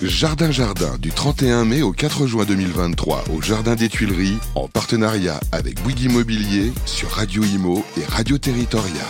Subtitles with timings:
[0.00, 5.40] Jardin Jardin du 31 mai au 4 juin 2023 au Jardin des Tuileries en partenariat
[5.50, 9.02] avec Bouygues Immobilier sur Radio Imo et Radio Territoria.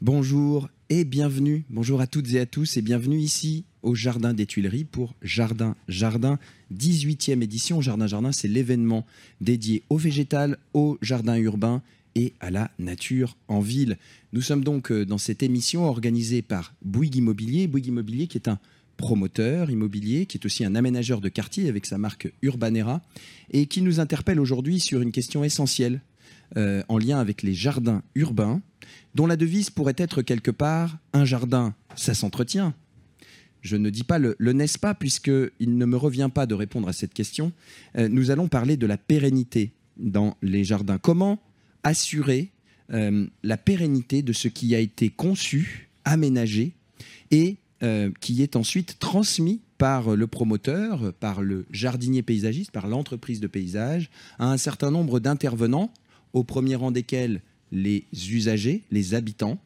[0.00, 1.64] Bonjour et bienvenue.
[1.68, 5.74] Bonjour à toutes et à tous et bienvenue ici au Jardin des Tuileries pour Jardin
[5.88, 6.38] Jardin,
[6.72, 7.80] 18e édition.
[7.80, 9.04] Jardin Jardin, c'est l'événement
[9.40, 11.82] dédié au végétal, au jardin urbain
[12.14, 13.98] et à la nature en ville.
[14.32, 17.66] Nous sommes donc euh, dans cette émission organisée par Bouygues Immobilier.
[17.66, 18.60] Bouygues Immobilier qui est un
[18.98, 23.00] promoteur immobilier, qui est aussi un aménageur de quartier avec sa marque Urbanera,
[23.50, 26.02] et qui nous interpelle aujourd'hui sur une question essentielle
[26.58, 28.60] euh, en lien avec les jardins urbains,
[29.14, 32.74] dont la devise pourrait être quelque part un jardin, ça s'entretient.
[33.62, 36.92] Je ne dis pas le, n'est-ce pas, puisqu'il ne me revient pas de répondre à
[36.92, 37.52] cette question.
[37.96, 40.98] Euh, nous allons parler de la pérennité dans les jardins.
[40.98, 41.40] Comment
[41.84, 42.50] assurer
[42.92, 46.72] euh, la pérennité de ce qui a été conçu, aménagé
[47.30, 53.40] et euh, qui est ensuite transmis par le promoteur, par le jardinier paysagiste, par l'entreprise
[53.40, 55.92] de paysage, à un certain nombre d'intervenants,
[56.32, 59.58] au premier rang desquels les usagers, les habitants,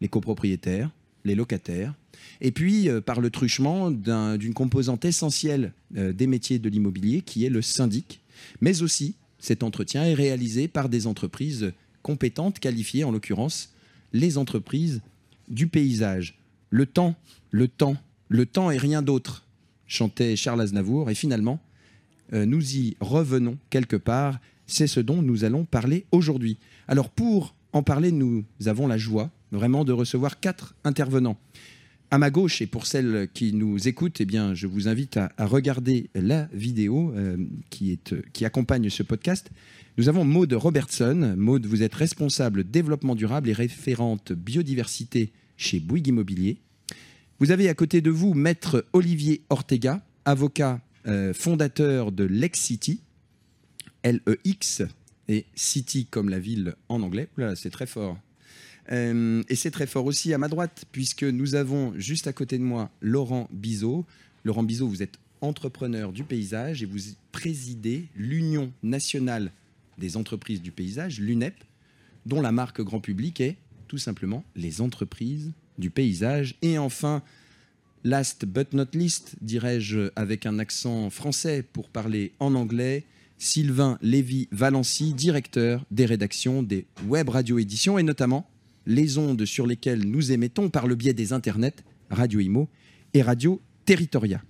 [0.00, 0.90] les copropriétaires,
[1.24, 1.94] les locataires,
[2.40, 7.44] et puis euh, par le truchement d'une composante essentielle euh, des métiers de l'immobilier qui
[7.44, 8.20] est le syndic,
[8.60, 11.72] mais aussi cet entretien est réalisé par des entreprises
[12.02, 13.70] compétentes, qualifiées en l'occurrence
[14.12, 15.00] les entreprises
[15.48, 16.38] du paysage.
[16.74, 17.14] Le temps
[17.54, 17.96] le temps,
[18.28, 19.44] le temps et rien d'autre,
[19.86, 21.60] chantait Charles Aznavour, et finalement,
[22.32, 26.58] euh, nous y revenons quelque part, c'est ce dont nous allons parler aujourd'hui.
[26.88, 31.38] Alors pour en parler, nous avons la joie vraiment de recevoir quatre intervenants.
[32.10, 35.30] À ma gauche, et pour celles qui nous écoutent, eh bien, je vous invite à,
[35.38, 37.36] regarder la vidéo euh,
[37.70, 38.00] qui,
[38.32, 39.52] qui accompagne ce podcast.
[39.96, 41.36] Nous avons Maude Robertson.
[41.36, 46.58] Maude, vous êtes responsable développement durable et référente biodiversité chez Bouygues Immobilier.
[47.44, 53.02] Vous avez à côté de vous Maître Olivier Ortega, avocat euh, fondateur de Lex City,
[54.02, 54.80] L-E-X,
[55.28, 57.28] et City comme la ville en anglais.
[57.54, 58.16] c'est très fort.
[58.92, 62.56] Euh, et c'est très fort aussi à ma droite, puisque nous avons juste à côté
[62.56, 64.06] de moi Laurent Bizot.
[64.44, 67.00] Laurent Bizot, vous êtes entrepreneur du paysage et vous
[67.30, 69.52] présidez l'Union nationale
[69.98, 71.62] des entreprises du paysage, l'UNEP,
[72.24, 76.54] dont la marque grand public est tout simplement les entreprises du paysage.
[76.62, 77.22] Et enfin,
[78.04, 83.04] last but not least, dirais-je avec un accent français pour parler en anglais,
[83.38, 88.48] Sylvain Lévy-Valency, directeur des rédactions des web radio éditions et notamment
[88.86, 91.74] les ondes sur lesquelles nous émettons par le biais des internets
[92.10, 92.68] Radio Imo
[93.14, 94.42] et Radio Territoria.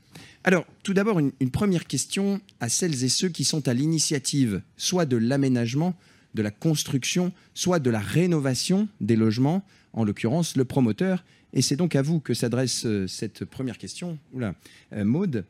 [0.43, 4.61] Alors, tout d'abord, une, une, première question à celles et ceux qui sont à l'initiative
[4.77, 5.95] soit de l'aménagement,
[6.35, 9.65] de la construction, soit de la rénovation des logements
[9.95, 11.25] en l'occurrence le promoteur.
[11.53, 14.19] Et c'est donc à vous que s'adresse euh, cette première question.
[14.33, 14.55] Oula,
[14.93, 15.45] euh, Maude,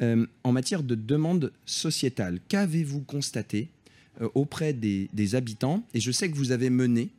[0.00, 3.68] euh, en matière de demande sociétale, qu'avez-vous constaté
[4.34, 5.84] auprès des, habitants?
[5.94, 7.10] Et je sais que vous avez mené,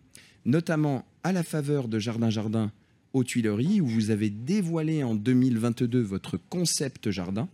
[0.44, 2.74] notamment à la faveur de Jardin Jardin
[3.14, 7.48] aux Tuileries, où vous avez dévoilé en 2022 votre concept jardin,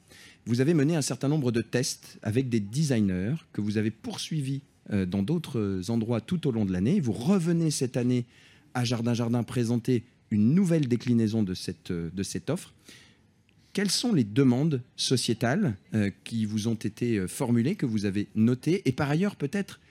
[0.47, 4.61] vous avez mené un certain nombre de tests avec des designers que vous avez poursuivis
[4.91, 6.99] dans d'autres endroits tout au long de l'année.
[6.99, 8.25] Vous revenez cette année
[8.75, 12.73] à Jardin Jardin présenter une nouvelle déclinaison de cette, de cette offre.
[13.73, 18.29] Quelles sont les demandes sociétales euh, qui vous ont été euh, formulées, que vous avez
[18.35, 18.81] notées?
[18.85, 19.81] Et par ailleurs, peut-être,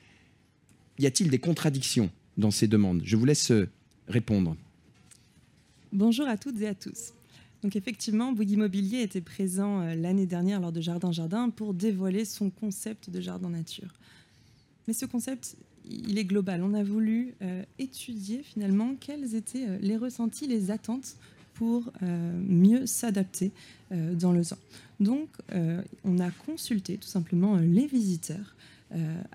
[0.98, 3.02] y a-t-il des contradictions dans ces demandes?
[3.04, 3.68] Je vous laisse euh,
[4.08, 4.56] répondre.
[5.92, 7.12] Bonjour à toutes et à tous.
[7.62, 12.50] Donc effectivement, Bouygues Immobilier était présent l'année dernière lors de Jardin Jardin pour dévoiler son
[12.50, 13.94] concept de jardin nature.
[14.86, 15.56] Mais ce concept,
[15.88, 16.62] il est global.
[16.62, 21.16] On a voulu euh, étudier finalement quels étaient euh, les ressentis, les attentes
[21.54, 23.52] pour euh, mieux s'adapter
[23.90, 24.58] dans le temps.
[24.98, 25.28] Donc,
[26.02, 28.56] on a consulté tout simplement les visiteurs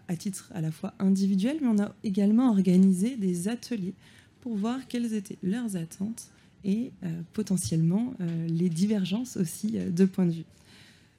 [0.10, 3.94] à titre à la fois individuel, mais on a également organisé des ateliers
[4.42, 6.28] pour voir quelles étaient leurs attentes
[6.66, 6.92] et
[7.32, 8.14] potentiellement
[8.50, 10.46] les divergences aussi de point de vue.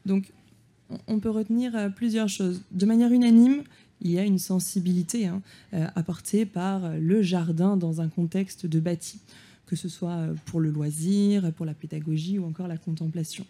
[0.04, 0.31] Donc,
[1.06, 2.60] on peut retenir plusieurs choses.
[2.72, 3.62] De manière unanime,
[4.00, 5.43] il y a une sensibilité hein,
[5.75, 9.20] euh, apportée par le jardin dans un contexte de bâti,
[9.67, 13.47] que ce soit pour le loisir, pour la pédagogie ou encore la contemplation.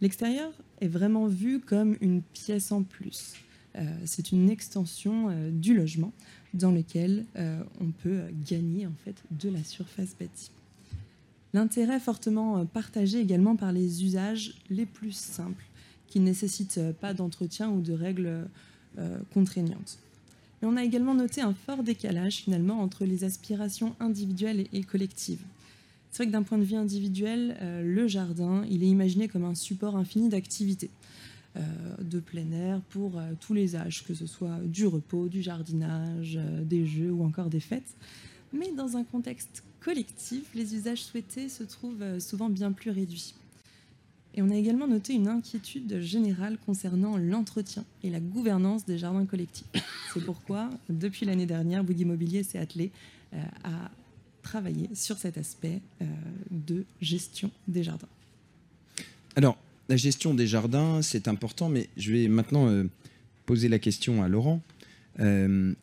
[0.00, 3.34] L'extérieur est vraiment vu comme une pièce en plus.
[3.76, 6.12] Euh, c'est une extension euh, du logement
[6.54, 7.26] dans lequel
[7.78, 10.50] on peut gagner en fait de la surface bâtie.
[11.52, 15.68] L'intérêt fortement partagé également par les usages les plus simples,
[16.08, 18.44] qui ne nécessitent pas d'entretien ou de règles euh,
[19.32, 19.98] contraignantes.
[20.60, 25.42] Mais on a également noté un fort décalage finalement entre les aspirations individuelles et collectives.
[26.10, 29.54] C'est vrai que d'un point de vue individuel, le jardin, il est imaginé comme un
[29.54, 30.90] support infini d'activités.
[32.00, 36.86] de plein air pour tous les âges, que ce soit du repos, du jardinage, des
[36.86, 37.96] jeux ou encore des fêtes.
[38.52, 43.34] Mais dans un contexte collectif, les usages souhaités se trouvent souvent bien plus réduits.
[44.34, 49.26] Et on a également noté une inquiétude générale concernant l'entretien et la gouvernance des jardins
[49.26, 49.66] collectifs.
[50.12, 52.92] C'est pourquoi, depuis l'année dernière, Bouygues Immobilier s'est attelé
[53.34, 53.90] euh, à
[54.42, 56.04] travailler sur cet aspect euh,
[56.50, 58.08] de gestion des jardins.
[59.34, 59.58] Alors,
[59.88, 62.84] la gestion des jardins, c'est important, mais je vais maintenant euh,
[63.46, 64.62] poser la question à Laurent.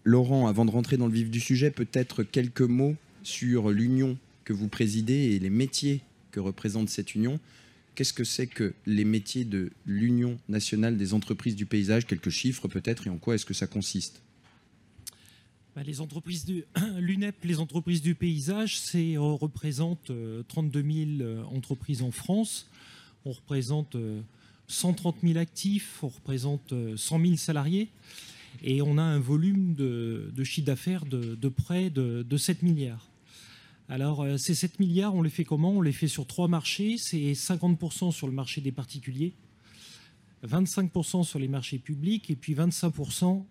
[0.06, 4.54] Laurent, avant de rentrer dans le vif du sujet, peut-être quelques mots sur l'union que
[4.54, 6.00] vous présidez et les métiers
[6.32, 7.38] que représente cette union
[7.96, 12.06] qu'est-ce que c'est que les métiers de l'Union nationale des entreprises du paysage?
[12.06, 14.22] Quelques chiffres peut-être, et en quoi est-ce que ça consiste?
[15.76, 16.64] Bah, les entreprises du
[17.00, 20.12] l'UNEP, les entreprises du paysage, c'est on représente
[20.48, 22.70] 32 euh, 000 euh, entreprises en France.
[23.26, 23.98] On représente
[24.68, 27.90] 130 euh, 000 actifs, on représente 100 000 salariés,
[28.64, 33.10] et on a un volume de, chiffre d'affaires de, près de, de 7 milliards.
[33.88, 35.72] Alors, euh, ces 7 milliards, on les fait comment?
[35.72, 36.98] On les fait sur trois marchés.
[36.98, 39.34] C'est 50% sur le marché des particuliers,
[40.44, 43.46] 25% sur les marchés publics et puis 25%.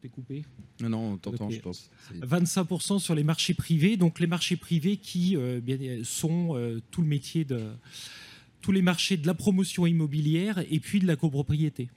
[0.00, 0.44] T'es coupé
[0.80, 1.90] Non, non, on t'entend, je pense.
[2.14, 3.96] 25% sur les marchés privés.
[3.96, 5.60] Donc, les marchés privés qui euh,
[6.04, 7.72] sont euh, tout le métier de.
[8.60, 11.88] tous les marchés de la promotion immobilière et puis de la copropriété.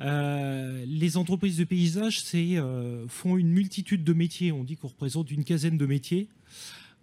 [0.00, 4.52] Euh, les entreprises de paysage euh, font une multitude de métiers.
[4.52, 6.28] On dit qu'on représente une quinzaine de métiers.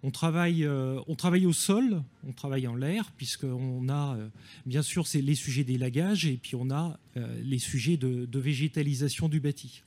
[0.02, 4.16] On travaille, euh, on travaille au sol, on travaille en l'air, puisqu'on a
[4.64, 6.98] bien sûr c'est les sujets d'élagage et puis on a
[7.42, 9.82] les sujets de, végétalisation du bâti.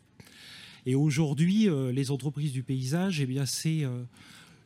[0.85, 3.85] Et aujourd'hui, les entreprises du paysage, eh bien c'est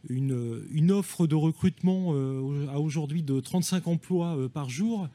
[0.09, 2.13] une, une, offre de recrutement
[2.71, 5.09] à aujourd'hui de 35 emplois par jour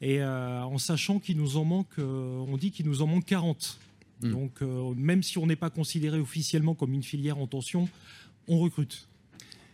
[0.00, 3.26] et euh, en sachant qu'il nous en manque, euh, on dit qu'il nous en manque
[3.26, 3.78] 40.
[4.22, 4.30] Hmm.
[4.30, 7.88] Donc euh, même si on n'est pas considéré officiellement comme une filière en tension,
[8.48, 9.08] on recrute.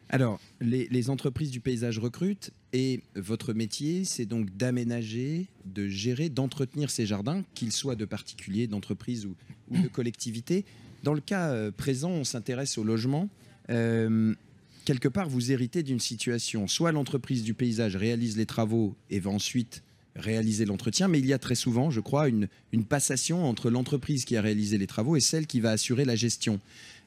[0.08, 6.90] Alors, les, entreprises du paysage recrutent et votre métier, c'est donc d'aménager, de gérer, d'entretenir
[6.90, 9.34] ces jardins, qu'ils soient de particuliers, d'entreprises ou,
[9.70, 10.64] de collectivités.
[11.02, 13.28] Dans le cas présent, on s'intéresse au logement.
[13.66, 16.68] quelque part, vous héritez d'une situation.
[16.68, 19.82] Soit l'entreprise du paysage réalise les travaux et va ensuite
[20.18, 22.48] réaliser l'entretien, mais il y a très souvent, je crois, une,
[22.88, 26.60] passation entre l'entreprise qui a réalisé les travaux et celle qui va assurer la gestion.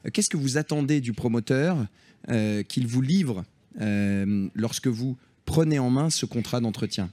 [0.04, 1.86] Euh, qu'est-ce que vous attendez du promoteur
[2.28, 3.44] euh, qu'il vous livre
[3.80, 7.10] euh, lorsque vous prenez en main ce contrat d'entretien?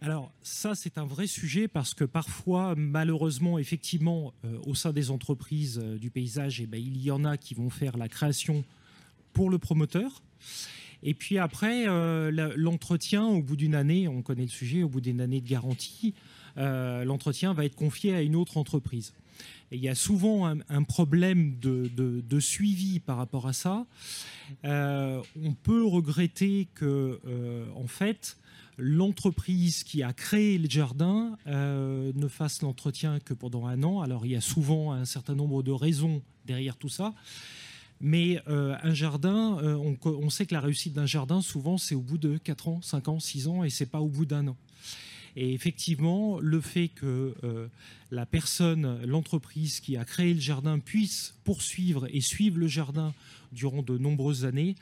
[0.00, 4.34] Alors ça, c'est un vrai sujet parce que parfois, malheureusement, effectivement,
[4.66, 7.96] au sein des entreprises du paysage, eh ben, il y en a qui vont faire
[7.96, 8.62] la création
[9.32, 10.22] pour le promoteur.
[11.02, 15.00] Et puis après, euh, l'entretien, au bout d'une année, on connaît le sujet, au bout
[15.00, 16.14] d'une année de garantie,
[16.56, 19.12] euh, l'entretien va être confié à une autre entreprise.
[19.72, 23.84] Il y a souvent un, problème de, suivi par rapport à ça.
[24.64, 27.20] Euh, on peut regretter que,
[27.74, 28.38] en fait,
[28.78, 34.00] l'entreprise qui a créé le jardin ne fasse l'entretien que pendant un an.
[34.02, 37.12] Alors il y a souvent un certain nombre de raisons derrière tout ça.
[38.00, 42.00] Mais euh, un jardin, euh, on, sait que la réussite d'un jardin, souvent, c'est au
[42.00, 44.56] bout de 4 ans, 5 ans, 6 ans, et c'est pas au bout d'un an.
[45.34, 47.68] Et effectivement, le fait que euh,
[48.10, 53.12] la personne, l'entreprise qui a créé le jardin puisse poursuivre et suivre le jardin
[53.52, 54.76] durant de nombreuses années,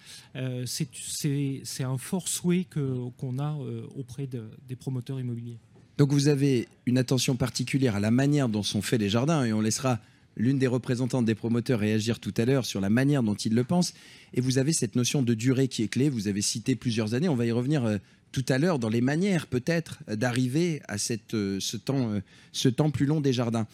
[0.64, 3.58] c'est un fort souhait qu'on a
[3.96, 4.28] auprès
[4.68, 5.58] des promoteurs immobiliers.
[5.98, 9.52] Donc vous avez une attention particulière à la manière dont sont faits les jardins, et
[9.52, 10.00] on laissera
[10.36, 13.64] l'une des représentantes des promoteurs réagir tout à l'heure sur la manière dont ils le
[13.64, 13.94] pensent.
[14.32, 16.08] Et vous avez cette notion de durée qui est clé.
[16.08, 17.28] Vous avez cité plusieurs années.
[17.28, 17.98] On va y revenir euh,
[18.32, 22.20] tout à l'heure dans les manières peut-être d'arriver à cette, euh, ce, temps, euh,
[22.52, 23.66] ce temps plus long des jardins.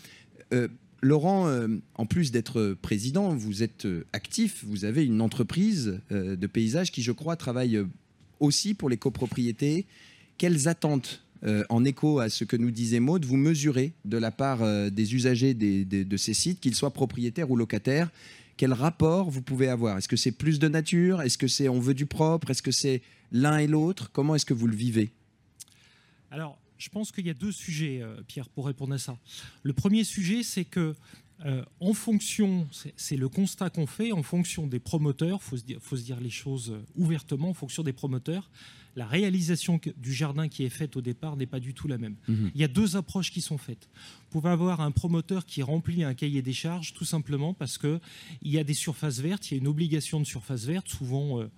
[1.03, 1.49] Laurent,
[1.95, 4.65] en plus d'être président, vous êtes actif.
[4.67, 7.83] Vous avez une entreprise de paysage qui, je crois, travaille
[8.41, 9.87] aussi pour les copropriétés.
[10.37, 14.31] Quelles attentes euh, en écho à ce que nous disait Maud, vous mesurez de la
[14.31, 18.11] part euh, des usagers de ces sites, qu'ils soient propriétaires ou locataires,
[18.57, 19.97] quel rapport vous pouvez avoir?
[19.97, 21.23] Est-ce que c'est plus de nature?
[21.23, 22.51] Est-ce que c'est on veut du propre?
[22.51, 23.01] Est-ce que c'est
[23.33, 24.11] l'un et l'autre?
[24.13, 25.11] Comment est-ce que vous le vivez?
[26.31, 29.17] Alors, je pense qu'il y a deux sujets, euh, Pierre, pour répondre à ça.
[29.63, 30.95] Le premier sujet, c'est que
[31.81, 36.03] en fonction, c'est le constat qu'on fait, en fonction des promoteurs, il faut, faut, se
[36.03, 38.51] dire les choses ouvertement, en fonction des promoteurs,
[38.97, 42.17] la réalisation du jardin qui est faite au départ n'est pas du tout la même.
[42.29, 42.51] Mhm.
[42.55, 43.89] Il y a deux approches qui sont faites.
[43.95, 48.01] Vous pouvez avoir un promoteur qui remplit un cahier des charges tout simplement parce qu'il
[48.43, 51.51] y a des surfaces vertes, il y a une obligation de surface verte, souvent euh,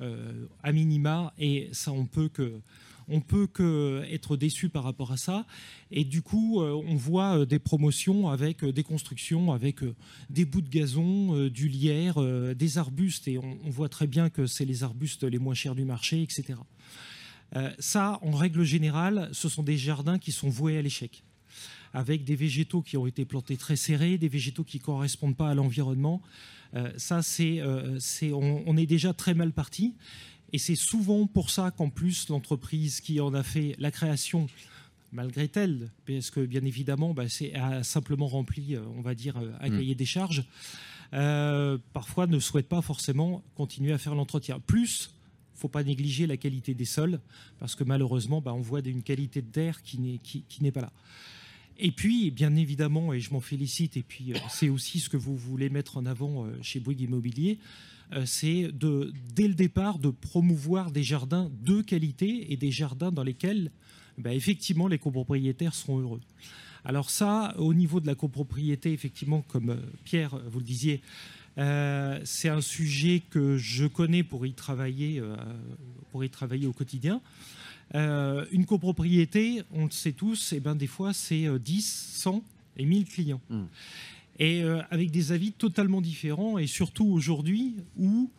[0.00, 2.60] euh, à minima, et ça on peut que
[3.08, 5.46] on peut que être déçu par rapport à ça.
[5.90, 9.80] Et du coup, euh, on voit des promotions avec des constructions, avec
[10.30, 12.20] des bouts de gazon, du lierre,
[12.54, 13.28] des arbustes.
[13.28, 16.54] Et on, voit très bien que c'est les arbustes les moins chers du marché, etc.
[17.56, 21.22] Euh, ça, en règle générale, ce sont des jardins qui sont voués à l'échec,
[21.94, 25.48] avec des végétaux qui ont été plantés très serrés, des végétaux qui ne correspondent pas
[25.48, 26.20] à l'environnement.
[26.74, 27.98] Euh, ça, c'est, euh,
[28.32, 29.94] on, est déjà très mal parti.
[30.52, 34.48] Et c'est souvent pour ça qu'en plus, l'entreprise qui en a fait la création,
[35.12, 39.68] malgré elle, parce que bien évidemment, bah, c'est, a simplement rempli, on va dire, un
[39.68, 39.76] mm.
[39.76, 40.44] cahier des charges,
[41.10, 44.58] parfois ne souhaite pas forcément continuer à faire l'entretien.
[44.60, 45.10] Plus,
[45.58, 47.20] faut pas négliger la qualité des sols,
[47.58, 50.92] parce que malheureusement, bah, on voit une qualité d'air qui n'est qui, n'est pas là.
[51.78, 55.16] Et puis, bien évidemment, et je m'en félicite, et puis euh, c'est aussi ce que
[55.16, 59.98] vous voulez mettre en avant euh, chez Bouygues Immobilier, euh, c'est de, dès le départ
[59.98, 63.70] de promouvoir des jardins de qualité et des jardins dans lesquels,
[64.16, 66.20] bah, effectivement, les copropriétaires seront heureux.
[66.84, 71.02] Alors ça, au niveau de la copropriété, effectivement, comme Pierre, vous le disiez,
[71.58, 75.36] euh, c'est un sujet que je connais pour y travailler, euh,
[76.12, 77.20] pour y travailler au quotidien.
[77.94, 82.44] Euh, une copropriété, on le sait tous, et eh ben, des fois c'est 10, 100
[82.76, 83.40] et 1000 clients.
[83.50, 83.64] Hmm.
[84.38, 88.30] Et avec des avis totalement différents, et surtout aujourd'hui où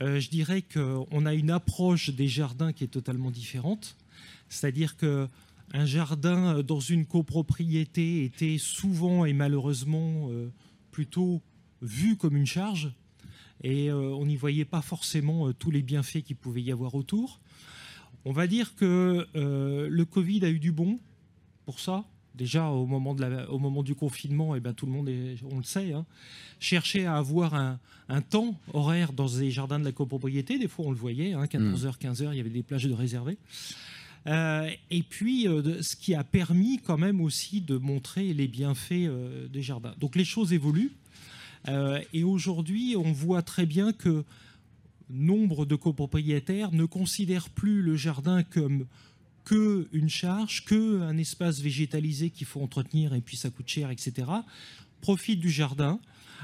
[0.00, 3.96] je dirais qu'on a une approche des jardins qui est totalement différente.
[4.50, 5.26] C'est-à-dire que
[5.72, 10.28] un jardin dans une copropriété était souvent et malheureusement
[10.90, 11.40] plutôt
[11.80, 12.92] vu comme une charge
[13.62, 16.94] et euh, on n'y voyait pas forcément euh, tous les bienfaits qu'il pouvait y avoir
[16.94, 17.40] autour.
[18.24, 20.98] On va dire que euh, le Covid a eu du bon
[21.64, 22.04] pour ça.
[22.38, 25.10] Déjà, au moment, du confinement, eh ben, tout le monde,
[25.50, 26.06] on le sait, hein,
[26.60, 27.78] cherchait à avoir un,
[28.30, 30.58] temps horaire dans les jardins de la copropriété.
[30.58, 33.36] Des fois, on le voyait, 14h, hein, 15h, il y avait des plages de réservées.
[34.26, 39.10] et puis, ce qui a permis quand même aussi de montrer les bienfaits
[39.52, 39.94] des jardins.
[39.98, 40.92] Donc les choses évoluent.
[41.66, 44.24] Euh, et aujourd'hui, on voit très bien que
[45.10, 48.86] nombre de copropriétaires ne considèrent plus le jardin comme
[49.48, 53.90] que une charge, que un espace végétalisé qu'il faut entretenir et puis ça coûte cher,
[53.90, 54.28] etc.
[55.00, 56.00] Profitent du jardin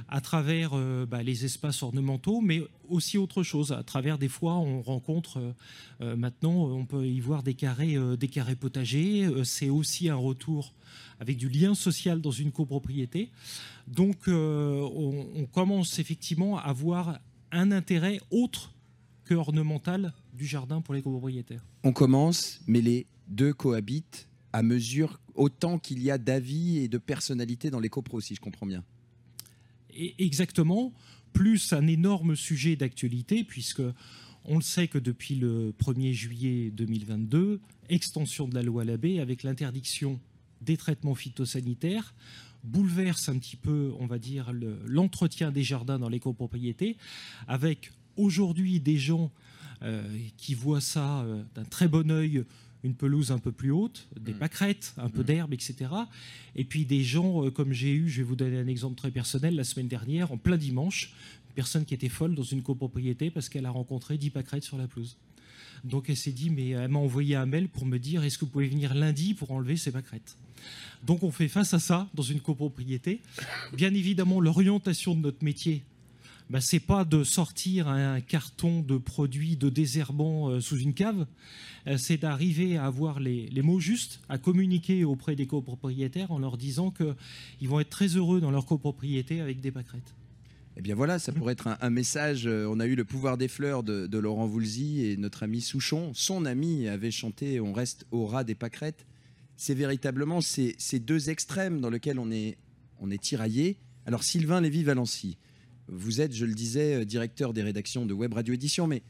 [0.08, 3.72] à travers euh, bah, les espaces ornementaux, mais aussi autre chose.
[3.72, 5.54] À travers des fois, on rencontre
[6.00, 9.28] euh, maintenant, on peut y voir des carrés, des carrés potagers.
[9.44, 10.72] c'est aussi un retour
[11.20, 13.30] avec du lien social dans une copropriété.
[13.86, 17.18] Donc euh, on, commence effectivement à avoir
[17.52, 18.72] un intérêt autre
[19.24, 21.64] que ornemental du jardin pour les copropriétaires.
[21.82, 26.98] On commence, mais les deux cohabitent à mesure autant qu'il y a d'avis et de
[26.98, 28.84] personnalités dans les copros, si je comprends bien.
[30.18, 30.92] exactement,
[31.32, 33.82] plus un énorme sujet d'actualité, puisque
[34.44, 39.42] on le sait que depuis le 1er juillet 2022, extension de la loi Labbé avec
[39.42, 40.20] l'interdiction
[40.60, 42.14] des traitements phytosanitaires,
[42.62, 44.52] bouleverse un petit peu, on va dire,
[44.86, 46.96] l'entretien des jardins dans les copropriétés,
[47.48, 49.30] avec aujourd'hui des gens
[49.82, 50.02] euh,
[50.36, 52.44] qui voient ça euh, d'un très bon œil,
[52.84, 54.38] une pelouse un peu plus haute, des mm.
[54.38, 55.24] pâquerettes, un peu mm.
[55.24, 55.74] d'herbe, etc.
[56.56, 59.10] Et puis des gens, euh, comme j'ai eu, je vais vous donner un exemple très
[59.10, 61.12] personnel, la semaine dernière, en plein dimanche,
[61.48, 64.78] une personne qui était folle dans une copropriété parce qu'elle a rencontré 10 pâquerettes sur
[64.78, 65.16] la pelouse.
[65.82, 68.44] Donc elle s'est dit, mais elle m'a envoyé un mail pour me dire, est-ce que
[68.44, 70.36] vous pouvez venir lundi pour enlever ces pâquerettes?
[71.02, 73.20] Donc on fait face à ça dans une copropriété.
[73.74, 75.82] Bien évidemment, l'orientation de notre métier,
[76.50, 81.26] bah, c'est pas de sortir un carton de produits de désherbant euh, sous une cave,
[81.86, 86.56] euh, c'est d'arriver à avoir les, mots justes, à communiquer auprès des copropriétaires en leur
[86.56, 90.14] disant qu'ils vont être très heureux dans leur copropriété avec des pâquerettes.
[90.76, 92.46] Eh bien voilà, ça pourrait être un, message.
[92.46, 96.12] Euh, on a eu le pouvoir des fleurs de, Laurent Voulzy et notre ami Souchon,
[96.14, 99.06] son ami, avait chanté On reste au ras des pâquerettes
[99.56, 102.58] c'est véritablement ces, deux extrêmes dans lesquels on est,
[103.00, 103.78] on tiraillé.
[104.06, 105.38] Alors Sylvain Lévy-Valency,
[105.88, 109.02] vous êtes, je le disais, euh, directeur des rédactions de Web Radio Édition, mais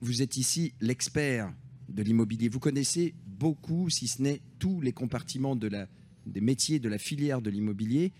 [0.00, 1.52] vous êtes ici l'expert
[1.88, 2.48] de l'immobilier.
[2.48, 7.50] Vous connaissez beaucoup, si ce n'est tous les compartiments des métiers de la filière de
[7.50, 8.12] l'immobilier.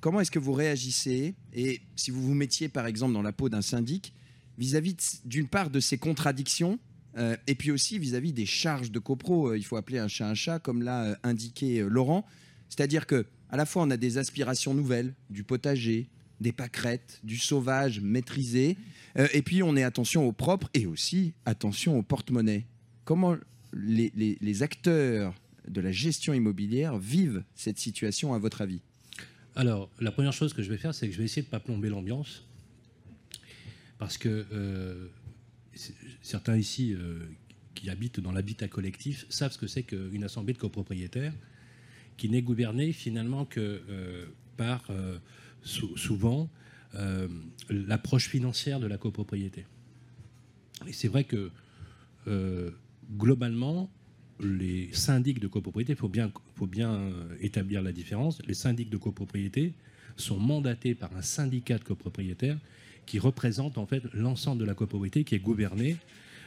[0.00, 3.48] Comment est-ce que vous réagissez Et si vous vous mettiez par exemple dans la peau
[3.48, 4.12] d'un syndic,
[4.58, 6.78] vis-à-vis d'une part de ces contradictions
[7.16, 10.28] euh, et puis aussi vis-à-vis des charges de copro, euh, il faut appeler un chat
[10.28, 12.26] un chat, comme l'a indiqué Laurent.
[12.68, 16.10] C'est-à-dire que, à la fois on a des aspirations nouvelles, du potager,
[16.42, 18.76] des pâquerettes, du sauvage maîtrisé,
[19.18, 22.66] euh, et puis on est attention au propre et aussi attention au porte-monnaie.
[23.04, 23.36] Comment
[23.72, 25.34] les, acteurs
[25.68, 28.80] de la gestion immobilière vivent cette situation à votre avis?
[29.54, 31.50] Alors, la première chose que je vais faire, c'est que je vais essayer de ne
[31.50, 32.44] pas plomber l'ambiance.
[33.98, 35.08] Parce que euh,
[36.22, 37.20] certains ici euh,
[37.74, 41.34] qui habitent dans l'habitat collectif savent ce que c'est qu'une assemblée de copropriétaires
[42.16, 43.80] qui n'est gouvernée finalement que
[44.56, 44.84] par
[45.62, 46.48] sou- souvent
[46.94, 47.28] euh,
[47.70, 49.64] l'approche financière de la copropriété.
[50.86, 51.50] Et c'est vrai que
[52.26, 52.70] euh,
[53.16, 53.90] globalement,
[54.40, 56.32] les syndics de copropriété, il faut bien,
[57.40, 59.72] établir la différence, les syndics de copropriété
[60.16, 62.58] sont mandatés par un syndicat de copropriétaires
[63.06, 65.96] qui représente en fait l'ensemble de la copropriété qui est gouvernée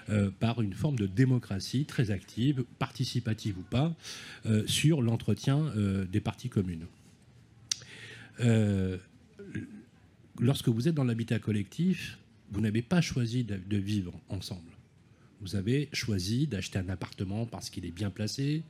[0.09, 3.95] euh, par une forme de démocratie très active, participative ou pas,
[4.45, 5.73] euh, sur l'entretien
[6.11, 6.85] des parties communes.
[8.39, 8.97] Euh,
[10.39, 12.17] lorsque vous êtes dans l'habitat collectif,
[12.51, 14.71] vous n'avez pas choisi de, vivre ensemble.
[15.41, 18.63] Vous avez choisi d'acheter un appartement parce qu'il est bien placé,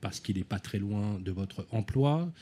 [0.00, 2.32] parce qu'il n'est pas très loin de votre emploi,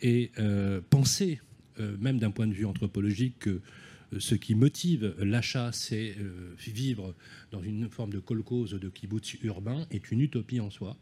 [0.00, 1.40] et euh, pensez,
[1.80, 3.50] euh, même d'un point de vue anthropologique, que
[4.12, 7.14] euh, ce qui motive l'achat, c'est euh, vivre
[7.50, 10.96] dans une forme de kolkhoz, de kibbutz urbain, est une utopie en soi.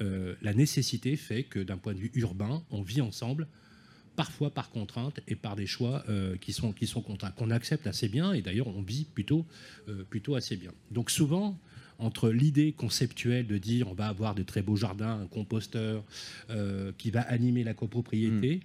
[0.00, 3.46] La nécessité fait que d'un point de vue urbain, on vit ensemble,
[4.16, 7.86] parfois par contrainte et par des choix euh, qui, sont, qui sont contraints, qu'on accepte
[7.86, 9.44] assez bien, et d'ailleurs on vit plutôt,
[9.88, 10.70] euh, plutôt assez bien.
[10.90, 11.58] Donc souvent,
[11.98, 16.02] entre l'idée conceptuelle de dire on va avoir de très beaux jardins, un composteur
[16.50, 18.60] euh, qui va animer la copropriété,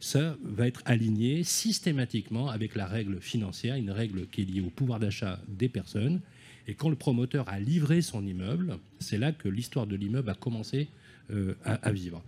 [0.00, 4.70] ça va être aligné systématiquement avec la règle financière, une règle qui est liée au
[4.70, 6.20] pouvoir d'achat des personnes.
[6.66, 10.34] Et quand le promoteur a livré son immeuble, c'est là que l'histoire de l'immeuble a
[10.34, 10.88] commencé
[11.64, 12.22] à, à vivre.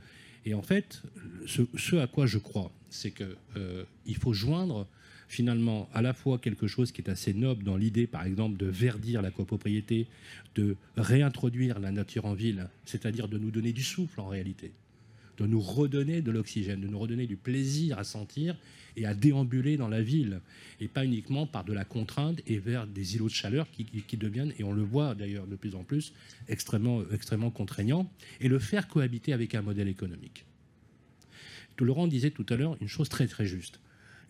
[0.46, 1.02] Et en fait,
[1.46, 3.84] ce, à quoi je crois, c'est que euh,
[4.18, 4.86] faut joindre
[5.28, 8.66] finalement à la fois quelque chose qui est assez noble dans l'idée, par exemple, de
[8.66, 10.06] verdir la copropriété,
[10.54, 14.70] de réintroduire la nature en ville, c'est-à-dire de nous donner du souffle en réalité,
[15.38, 18.56] de nous redonner de l'oxygène, de nous redonner du plaisir à sentir
[18.96, 20.40] et à déambuler dans la ville,
[20.80, 24.54] et pas uniquement par de la contrainte et vers des îlots de chaleur qui, deviennent,
[24.58, 26.14] et on le voit d'ailleurs de plus en plus,
[26.48, 28.10] extrêmement, extrêmement contraignants,
[28.40, 30.46] et le faire cohabiter avec un modèle économique.
[31.84, 33.80] Laurent disait tout à l'heure une chose très très juste.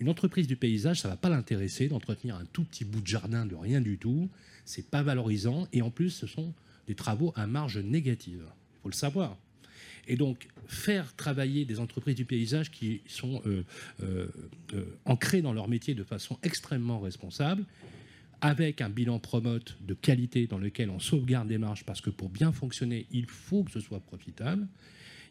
[0.00, 3.07] Une entreprise du paysage, ça ne va pas l'intéresser d'entretenir un tout petit bout de
[3.07, 4.28] jardin de rien du tout.
[4.64, 6.52] C'est pas valorisant et en plus, ce sont
[6.87, 8.44] des travaux à marge négative.
[8.44, 9.38] Il faut le savoir.
[10.06, 13.64] Et donc, faire travailler des entreprises du paysage qui sont euh,
[14.02, 14.28] euh,
[14.74, 17.64] euh, ancrées dans leur métier de façon extrêmement responsable,
[18.40, 22.28] avec un bilan promote de qualité dans lequel on sauvegarde des marges, parce que pour
[22.28, 24.66] bien fonctionner, il faut que ce soit profitable,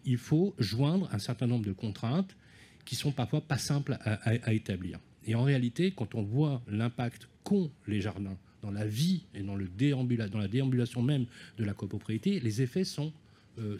[0.05, 2.35] il faut joindre un certain nombre de contraintes
[2.83, 4.99] qui sont parfois pas simples à, établir.
[5.25, 9.55] Et en réalité, quand on voit l'impact qu'ont les jardins dans la vie et dans,
[9.55, 11.25] le dans la déambulation même
[11.57, 13.11] de la copropriété, les effets sont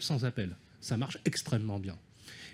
[0.00, 0.56] sans appel.
[0.86, 1.98] Ça marche extrêmement bien.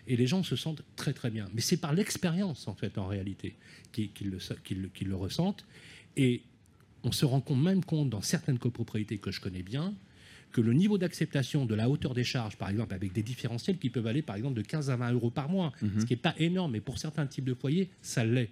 [0.07, 1.51] Et les gens se sentent très très bien.
[1.53, 3.57] Mais c'est par l'expérience, en fait, en réalité,
[3.93, 5.67] qu'ils le, ressentent.
[6.17, 6.41] Et
[7.05, 9.93] on se rend compte, même compte dans certaines copropriétés que je connais bien,
[10.51, 13.91] que le niveau d'acceptation de la hauteur des charges, par exemple, avec des différentiels qui
[13.91, 16.35] peuvent aller, par exemple, de 15 à 20 euros par mois, ce qui n'est pas
[16.39, 18.51] énorme, mais pour certains types de foyers, ça l'est.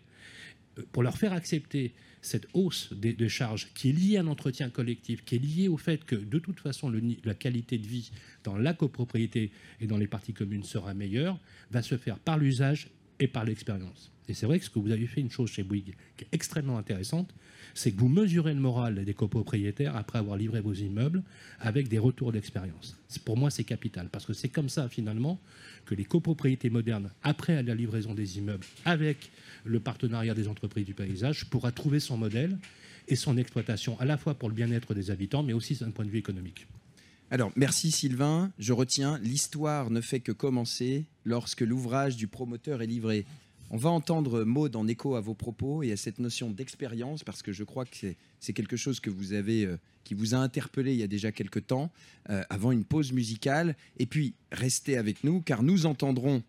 [0.79, 4.69] Euh, Pour leur faire accepter cette hausse des, charges qui est liée à un entretien
[4.69, 6.93] collectif, qui est liée au fait que, de toute façon,
[7.25, 8.11] la qualité de vie
[8.45, 11.39] dans la copropriété et dans les parties communes sera meilleure,
[11.71, 14.11] va se faire par l'usage et par l'expérience.
[14.29, 16.29] Et c'est vrai que ce que vous avez fait une chose chez Bouygues qui est
[16.33, 17.35] extrêmement intéressante,
[17.75, 21.23] c'est que vous mesurez le moral des copropriétaires après avoir livré vos immeubles
[21.59, 22.97] avec des retours d'expérience.
[23.25, 25.41] Pour moi, c'est capital, parce que c'est comme ça, finalement,
[25.85, 29.31] que les copropriétés modernes, après la livraison des immeubles, avec
[29.65, 32.57] le partenariat des entreprises du paysage, pourra trouver son modèle
[33.09, 36.05] et son exploitation, à la fois pour le bien-être des habitants, mais aussi d'un point
[36.05, 36.67] de vue économique.
[37.31, 38.51] Alors, merci Sylvain.
[38.59, 43.25] Je retiens, l'histoire ne fait que commencer lorsque l'ouvrage du promoteur est livré.
[43.71, 47.43] On va entendre Maud en écho à vos propos et à cette notion d'expérience, parce
[47.43, 47.97] que je crois que
[48.41, 51.31] c'est- quelque chose que vous avez, euh, qui vous a interpellé il y a déjà
[51.31, 51.93] quelques temps,
[52.31, 53.77] euh, avant une pause musicale.
[53.99, 56.43] Et puis, restez avec nous, car nous entendrons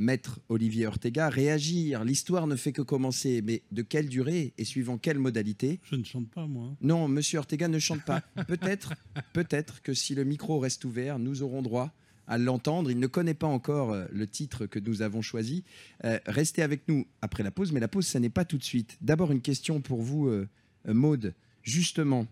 [0.00, 2.04] Maître Olivier Ortega réagir.
[2.04, 6.04] L'histoire ne fait que commencer, mais de quelle durée et suivant quelle modalité Je ne
[6.04, 6.74] chante pas, moi.
[6.80, 8.22] non, Monsieur Ortega ne chante pas.
[8.48, 8.94] Peut-être,
[9.34, 11.92] peut-être que si le micro reste ouvert, nous aurons droit
[12.26, 12.90] à l'entendre.
[12.90, 15.64] Il ne connaît pas encore euh, le titre que nous avons choisi.
[16.04, 18.64] Euh, restez avec nous après la pause, mais la pause, ça n'est pas tout de
[18.64, 18.96] suite.
[19.02, 20.48] D'abord, une question pour vous, euh,
[20.88, 21.34] euh, Maude.
[21.62, 22.26] Justement,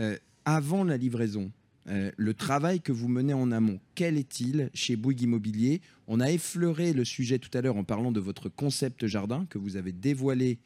[0.00, 1.52] euh, avant la livraison,
[1.88, 5.82] euh, le travail que vous menez en amont, quel est-il chez Bouygues Immobilier?
[6.06, 9.58] On a effleuré le sujet tout à l'heure en parlant de votre concept jardin que
[9.58, 10.58] vous avez dévoilé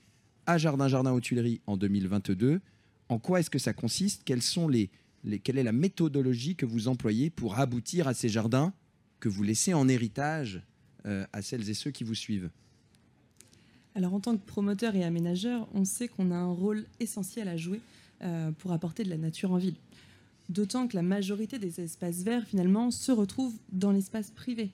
[0.47, 2.61] à Jardin Jardin aux Tuileries en 2022.
[3.09, 4.23] En quoi est-ce que ça consiste?
[4.41, 4.91] Sont les,
[5.43, 8.73] Quelle est la méthodologie que vous employez pour aboutir à ces jardins
[9.21, 10.63] que vous laissez en héritage
[11.07, 12.51] euh, à celles et ceux qui vous suivent?
[13.95, 17.57] Alors en tant que promoteur et aménageur, on sait qu'on a un rôle essentiel à
[17.57, 17.81] jouer
[18.23, 19.75] euh, pour apporter de la nature en ville.
[20.49, 24.71] D'autant que la majorité des espaces verts, finalement, se retrouvent dans l'espace privé.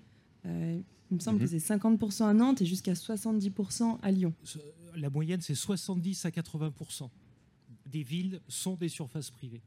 [0.46, 1.44] Euh, il me semble Mhm.
[1.44, 4.32] que c'est 50% à Nantes et jusqu'à 70% à Lyon.
[4.96, 7.10] La moyenne, c'est 70 à 80%
[7.86, 9.60] des villes sont des surfaces privées.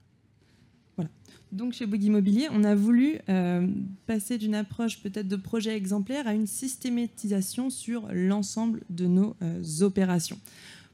[1.51, 3.67] Donc chez Bouygues Immobilier, on a voulu euh,
[4.07, 9.61] passer d'une approche peut-être de projet exemplaire à une systématisation sur l'ensemble de nos euh,
[9.81, 10.39] opérations.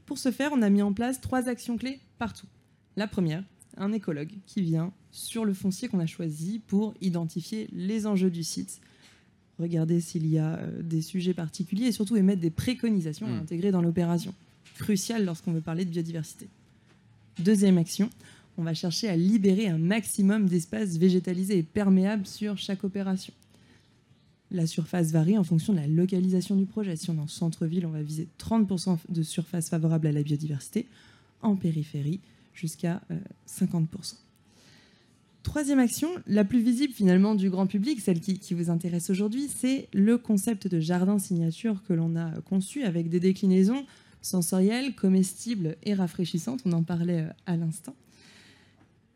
[0.06, 2.48] Pour ce faire, on a mis en place trois actions clés partout.
[2.98, 3.44] La première,
[3.78, 8.44] un écologue qui vient sur le foncier qu'on a choisi pour identifier les enjeux du
[8.44, 8.82] site,
[9.60, 13.40] regarder s'il y a euh, des sujets particuliers et surtout émettre des préconisations à Mm.
[13.40, 14.34] intégrer dans l'opération.
[14.76, 16.48] Crucial lorsqu'on veut parler de biodiversité.
[17.40, 18.10] Deuxième action,
[18.58, 23.34] on va chercher à libérer un maximum d'espace végétalisé et perméable sur chaque opération.
[24.50, 26.96] La surface varie en fonction de la localisation du projet.
[26.96, 30.88] Si on est en centre-ville, on va viser 30% de surface favorable à la biodiversité,
[31.44, 32.20] en périphérie
[32.56, 34.16] jusqu'à euh, 50%.
[35.44, 39.90] Troisième action, la plus visible finalement du grand public, celle qui, vous intéresse aujourd'hui, c'est
[39.94, 43.86] le concept de jardin signature que l'on a conçu avec des déclinaisons
[44.22, 46.62] sensorielles, comestibles et rafraîchissantes.
[46.66, 47.94] On en parlait euh, à l'instant.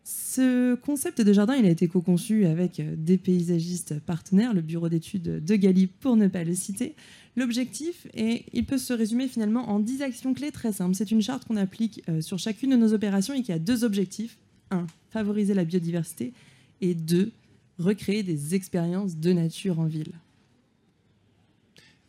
[0.03, 4.89] Ce concept de jardin, il a été co-conçu avec euh, des paysagistes partenaires, le bureau
[4.89, 6.95] d'études de Gali pour ne pas le citer.
[7.37, 10.95] L'objectif, est, il peut se résumer finalement en 10 actions clés très simples.
[10.95, 13.85] C'est une charte qu'on applique euh, sur chacune de nos opérations et qui a deux
[13.85, 14.37] objectifs.
[14.71, 16.33] Un, favoriser la biodiversité
[16.81, 17.31] et deux,
[17.79, 20.13] recréer des expériences de nature en ville.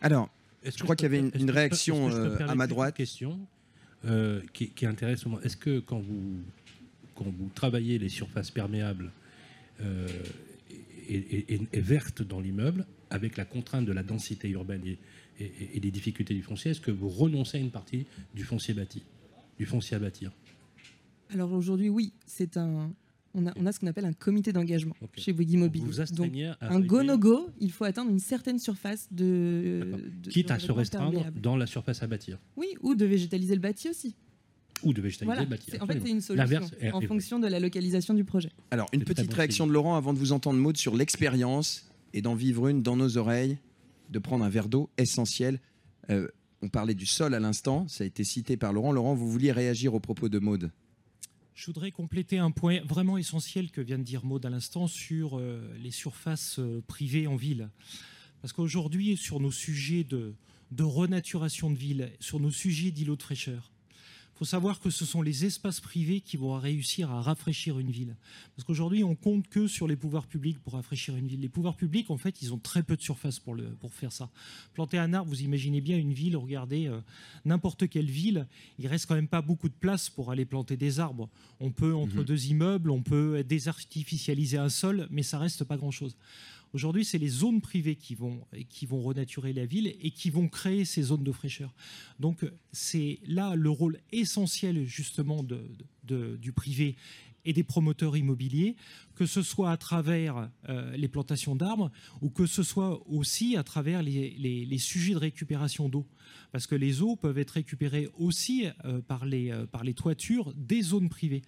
[0.00, 0.28] Alors,
[0.64, 3.38] Est-ce Je crois qu'il y avait une- une réaction, euh, à ma une droite question
[4.04, 5.40] euh, qui, qui intéresse au moins?
[5.42, 6.40] Est-ce que quand vous,
[7.14, 9.12] quand vous travaillez les surfaces perméables
[9.80, 10.08] euh,
[11.08, 14.98] et, et- et- et vertes dans l'immeuble, avec la contrainte de la densité urbaine et,
[15.40, 18.74] et- et des difficultés du foncier, est-ce que vous renoncez à une partie du foncier
[18.74, 19.02] bâti,
[19.58, 20.32] du foncier à bâtir?
[21.32, 22.92] Alors aujourd'hui, oui, c'est un.
[23.34, 25.84] On a, on a ce qu'on appelle un comité d'engagement chez Bouygues Immobilier.
[25.84, 29.92] Vous vous Donc, un go réduire- no go, il faut atteindre une certaine surface de,
[30.30, 31.40] quitte de à se restreindre perméable.
[31.40, 34.16] dans la surface à bâtir Oui, ou de végétaliser le bâti aussi.
[34.82, 35.42] ou de végétaliser Voilà.
[35.42, 35.70] le bâti.
[35.80, 38.50] En fait, c'est une solution est- en est- fonction de la localisation du projet.
[38.70, 42.34] Alors, une petite réaction de Laurent avant de vous entendre, Maud, sur l'expérience et d'en
[42.34, 43.58] vivre une dans nos oreilles,
[44.08, 45.60] de prendre un verre d'eau essentiel.
[46.10, 46.28] Euh,
[46.62, 48.90] on parlait du sol à l'instant, ça a été cité par Laurent.
[48.92, 50.70] Laurent, vous vouliez réagir aux propos de Maud
[51.58, 55.40] Je voudrais compléter un point vraiment essentiel que vient de dire Maud à l'instant sur
[55.40, 57.68] euh, les surfaces euh, privées en ville.
[58.40, 60.36] Parce qu'aujourd'hui, sur nos sujets de,
[60.78, 63.72] renaturation de ville, sur nos sujets d'îlots de fraîcheur,
[64.38, 68.14] faut savoir que ce sont les espaces privés qui vont réussir à rafraîchir une ville.
[68.54, 71.40] Parce qu'aujourd'hui, on compte que sur les pouvoirs publics pour rafraîchir une ville.
[71.40, 74.12] Les pouvoirs publics, en fait, ils ont très peu de surface pour, le, pour faire
[74.12, 74.30] ça.
[74.74, 77.00] Planter un arbre, vous imaginez bien une ville, regardez euh,
[77.44, 78.46] n'importe quelle ville,
[78.78, 81.28] il reste quand même pas beaucoup de place pour aller planter des arbres.
[81.58, 82.24] On peut, entre Mhm.
[82.24, 86.16] deux immeubles, on peut désartificialiser un sol, mais ça reste pas grand-chose.
[86.72, 90.48] Aujourd'hui, c'est les zones privées qui vont, qui vont renaturer la ville et qui vont
[90.48, 91.74] créer ces zones de fraîcheur.
[92.20, 96.96] Donc, c'est là le rôle essentiel, justement, de, du privé
[97.44, 98.76] et des promoteurs immobiliers,
[99.14, 103.62] que ce soit à travers euh, les plantations d'arbres ou que ce soit aussi à
[103.62, 106.06] travers les, les- sujets de récupération d'eau.
[106.52, 110.52] Parce que les eaux peuvent être récupérées aussi euh, par, les, euh, par les toitures
[110.56, 111.42] des zones privées.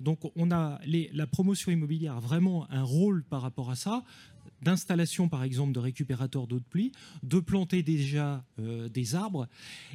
[0.00, 4.04] Donc on a la promotion immobilière a vraiment un rôle par rapport à ça
[4.62, 6.92] d'installation par exemple de récupérateurs d'eau de pluie,
[7.22, 9.48] de planter déjà euh, des arbres.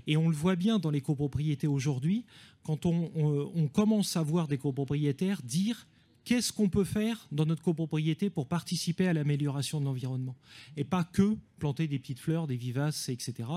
[0.07, 2.25] Et on le voit bien dans les copropriétés aujourd'hui,
[2.63, 5.87] quand on, commence à voir des copropriétaires dire
[6.25, 10.35] qu'est-ce qu'on peut faire dans notre copropriété pour participer à l'amélioration de l'environnement.
[10.77, 13.47] Et pas que planter des petites fleurs, des vivaces, etc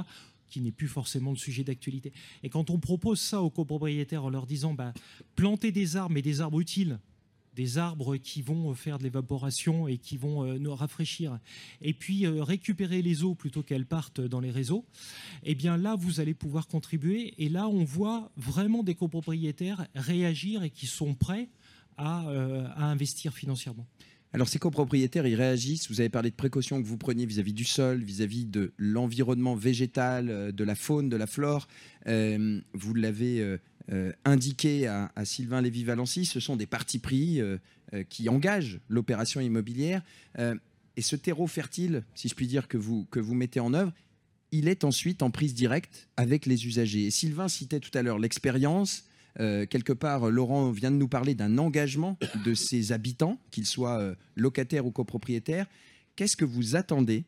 [0.54, 2.12] qui n'est plus forcément le sujet d'actualité.
[2.44, 4.94] Et quand on propose ça aux copropriétaires en leur disant bah,
[5.34, 7.00] planter des arbres, mais des arbres utiles,
[7.54, 11.38] des arbres qui vont faire de l'évaporation et qui vont euh, nous rafraîchir,
[11.80, 14.84] et puis euh, récupérer les eaux plutôt qu'elles partent dans les réseaux,
[15.44, 17.34] eh bien là, vous allez pouvoir contribuer.
[17.38, 21.48] Et là, on voit vraiment des copropriétaires réagir et qui sont prêts
[21.96, 23.86] à, euh, investir financièrement.
[24.34, 25.88] Alors, ces copropriétaires, ils réagissent.
[25.88, 30.28] Vous avez parlé de précautions que vous preniez vis-à-vis du sol, vis-à-vis de l'environnement végétal,
[30.28, 31.68] euh, de la faune, de la flore.
[32.08, 33.58] Euh, vous l'avez euh, euh,
[34.24, 37.58] indiqué à, Sylvain Lévy-Valency, ce sont des partis pris euh,
[38.08, 40.02] qui engagent l'opération immobilière.
[40.38, 43.92] et ce terreau fertile, si je puis dire, que vous, que vous mettez en œuvre,
[44.52, 47.06] il est ensuite en prise directe avec les usagers.
[47.06, 49.04] Et Sylvain citait tout à l'heure l'expérience.
[49.36, 54.86] quelque part, Laurent vient de nous parler d'un engagement de ses habitants, qu'ils soient locataires
[54.86, 55.66] ou copropriétaires.
[56.14, 57.24] Qu'est-ce que vous attendez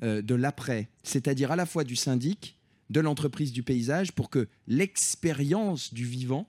[0.00, 2.56] de l'après, c'est-à-dire à la fois du syndic
[2.92, 6.48] de l'entreprise du paysage pour que l'expérience du vivant,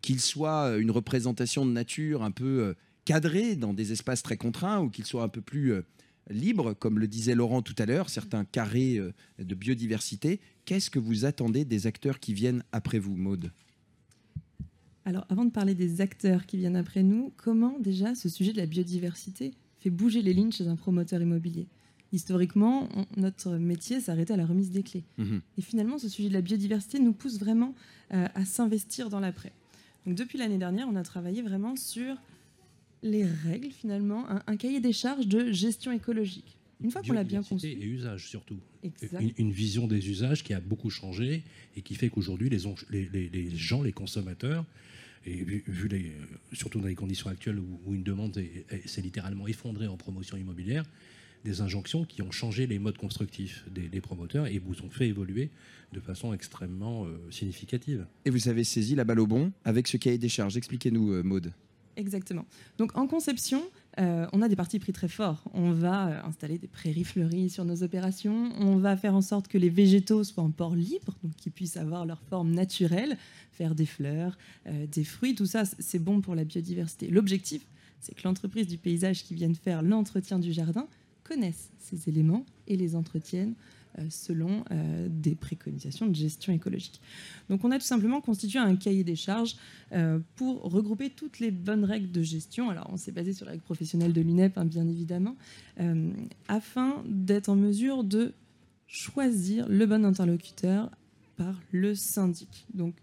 [0.00, 2.74] qu'il soit euh, une représentation de nature un peu euh,
[3.04, 5.82] cadrée dans des espaces très contraints ou qu'il soit un peu plus euh,
[6.30, 9.00] libre, comme le disait Laurent tout à l'heure, certains carrés
[9.40, 13.50] de biodiversité, qu'est-ce que vous attendez des acteurs qui viennent après vous, Maude?
[15.04, 18.58] Alors, avant de parler des acteurs qui viennent après nous, comment déjà ce sujet de
[18.58, 21.66] la biodiversité fait bouger les lignes chez un promoteur immobilier?
[22.12, 25.04] Historiquement, notre métier s'arrêtait à la remise des clés.
[25.18, 25.40] Mhm.
[25.58, 27.74] Et finalement, ce sujet de la biodiversité nous pousse vraiment
[28.12, 29.52] euh, à s'investir dans l'après.
[30.06, 32.16] Donc, depuis l'année dernière, on a travaillé vraiment sur
[33.02, 36.56] les règles, finalement, un, cahier des charges de gestion écologique.
[36.82, 37.66] Une fois qu'on l'a bien conçu.
[37.66, 38.58] Et usage surtout.
[38.82, 41.42] Une, une, vision des usages qui a beaucoup changé
[41.76, 42.58] et qui fait qu'aujourd'hui, les,
[42.90, 44.64] les, les, gens, les consommateurs,
[45.24, 48.40] et vu, les, euh, surtout dans les conditions actuelles où, une demande
[48.86, 50.84] s'est littéralement effondrée en promotion immobilière,
[51.44, 55.50] des injonctions qui ont changé les modes constructifs des, promoteurs et vous ont fait évoluer
[55.92, 58.06] de façon extrêmement euh, significative.
[58.24, 60.56] Et vous avez saisi la balle au bon avec ce cahier des charges.
[60.56, 61.52] Expliquez-nous, euh, Maude.
[61.96, 62.46] Exactement.
[62.78, 63.62] Donc en conception,
[63.98, 65.44] euh, on a des parties pris très forts.
[65.52, 68.50] On va installer des prairies fleuries sur nos opérations.
[68.58, 71.76] On va faire en sorte que les végétaux soient en port libre, donc qu'ils puissent
[71.76, 73.18] avoir leur forme naturelle,
[73.52, 75.34] faire des fleurs, des fruits.
[75.34, 77.08] Tout ça, c'est bon pour la biodiversité.
[77.08, 77.66] L'objectif,
[78.00, 80.88] c'est que l'entreprise du paysage qui vienne faire l'entretien du jardin
[81.24, 83.54] connaissent ces éléments et les entretiennent
[83.98, 86.98] euh, selon euh, des préconisations de gestion écologique.
[87.50, 89.56] Donc on a tout simplement constitué un cahier des charges
[89.92, 92.70] euh, pour regrouper toutes les bonnes règles de gestion.
[92.70, 95.36] Alors on s'est basé sur la règle professionnelle de l'UNEP, hein, bien évidemment,
[96.48, 98.32] afin d'être en mesure de
[98.86, 100.90] choisir le bon interlocuteur
[101.36, 102.66] par le syndic.
[102.72, 102.94] Donc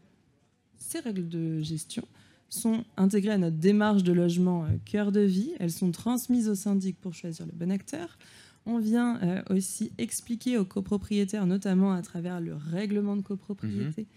[0.77, 2.07] ces règles de gestion
[2.49, 5.51] sont intégrées à notre démarche de logement euh, cœur de vie.
[5.59, 8.17] Elles sont transmises au syndic pour choisir le bon acteur.
[8.65, 14.07] On vient euh, aussi expliquer aux copropriétaires, notamment à travers le règlement de copropriété,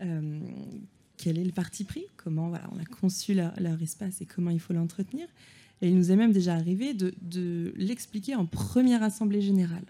[0.00, 0.06] mhm.
[0.06, 0.40] euh,
[1.16, 4.60] quel est le parti pris, comment voilà, on a conçu leur, espace et comment il
[4.60, 5.26] faut l'entretenir.
[5.82, 9.84] Et il nous est même déjà arrivé de, l'expliquer en première assemblée générale.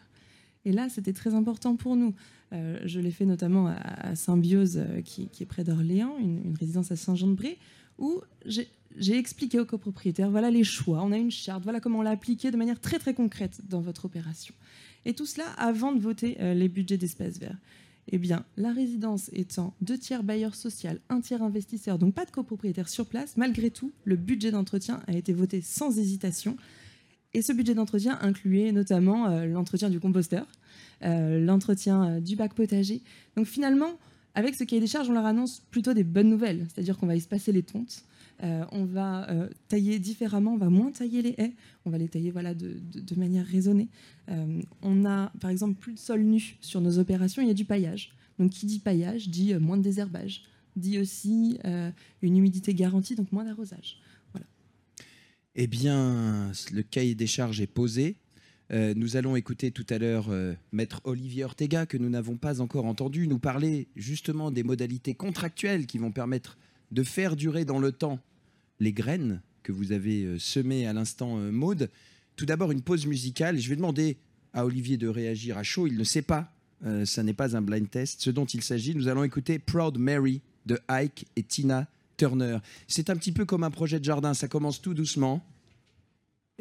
[0.64, 2.14] Et là, c'était très important pour nous.
[2.52, 7.56] je l'ai fait notamment à, Symbiose, qui, est près d'Orléans, une, une, résidence à Saint-Jean-de-Bray,
[8.00, 12.02] où j'ai expliqué aux copropriétaires, voilà les choix, on a une charte, voilà comment on
[12.02, 14.54] l'a appliqué de manière très très concrète dans votre opération.
[15.04, 17.56] Et tout cela avant de voter euh, les budgets d'espace vert.
[18.12, 22.30] Eh bien, la résidence étant deux tiers bailleur social, un tiers investisseur, donc pas de
[22.30, 26.56] copropriétaire sur place, malgré tout, le budget d'entretien a été voté sans hésitation.
[27.32, 30.46] Et ce budget d'entretien incluait notamment euh, l'entretien du composteur,
[31.04, 33.02] euh, l'entretien du bac potager.
[33.36, 33.92] Donc finalement,
[34.35, 37.16] avec ce cahier des charges, on leur annonce plutôt des bonnes nouvelles, c'est-à-dire qu'on va
[37.16, 38.05] espacer les tontes,
[38.43, 41.53] euh, on va euh, tailler différemment, on va moins tailler les haies,
[41.85, 42.81] on va les tailler voilà, de,
[43.16, 43.88] manière raisonnée.
[44.31, 47.55] Euh, on a par exemple plus de sol nu sur nos opérations, il y a
[47.55, 48.12] du paillage.
[48.38, 51.59] Donc qui dit paillage dit moins de désherbage, dit aussi
[52.23, 54.01] une humidité garantie, donc moins d'arrosage.
[54.33, 54.47] Voilà.
[55.55, 58.16] Eh bien, le cahier des charges est posé.
[58.72, 62.61] Euh, nous allons écouter tout à l'heure euh, Maître Olivier Ortega, que nous n'avons pas
[62.61, 66.56] encore entendu, nous parler justement des modalités contractuelles qui vont permettre
[66.92, 68.20] de faire durer dans le temps
[68.78, 71.90] les graines que vous avez euh, semées à l'instant, Maude.
[72.37, 73.59] Tout d'abord, une pause musicale.
[73.59, 74.18] Je vais demander
[74.52, 75.88] à Olivier de réagir à chaud.
[75.88, 76.52] Il ne sait pas,
[77.04, 78.94] ça n'est pas un blind test, ce dont il s'agit.
[78.94, 82.59] Nous allons écouter Proud Mary de Ike et Tina Turner.
[82.88, 85.44] C'est un petit peu comme un projet de jardin, ça commence tout doucement.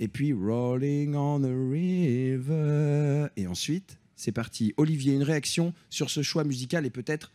[0.02, 3.28] Et puis Rolling on the River.
[3.36, 4.74] Et ensuite, c'est parti.
[4.78, 7.34] Olivier, une réaction sur ce choix musical et peut-être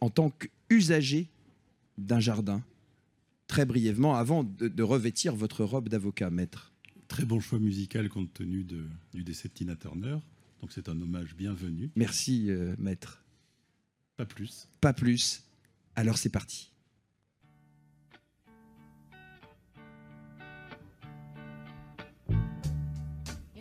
[0.00, 1.28] en tant qu'usager
[1.98, 2.62] d'un jardin,
[3.46, 6.72] très brièvement, avant de, revêtir votre robe d'avocat, maître?
[7.06, 10.16] Très bon choix musical compte tenu de, du décès de Tina Turner.
[10.62, 11.90] Donc c'est un hommage bienvenu.
[11.96, 13.22] Merci, euh, maître.
[14.16, 14.68] Pas plus.
[14.80, 15.44] Pas plus.
[15.96, 16.70] Alors c'est parti.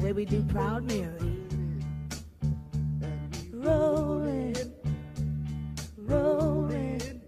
[0.00, 1.10] Way we do Proud Mary.
[3.52, 4.54] Rolling,
[5.96, 7.20] rolling,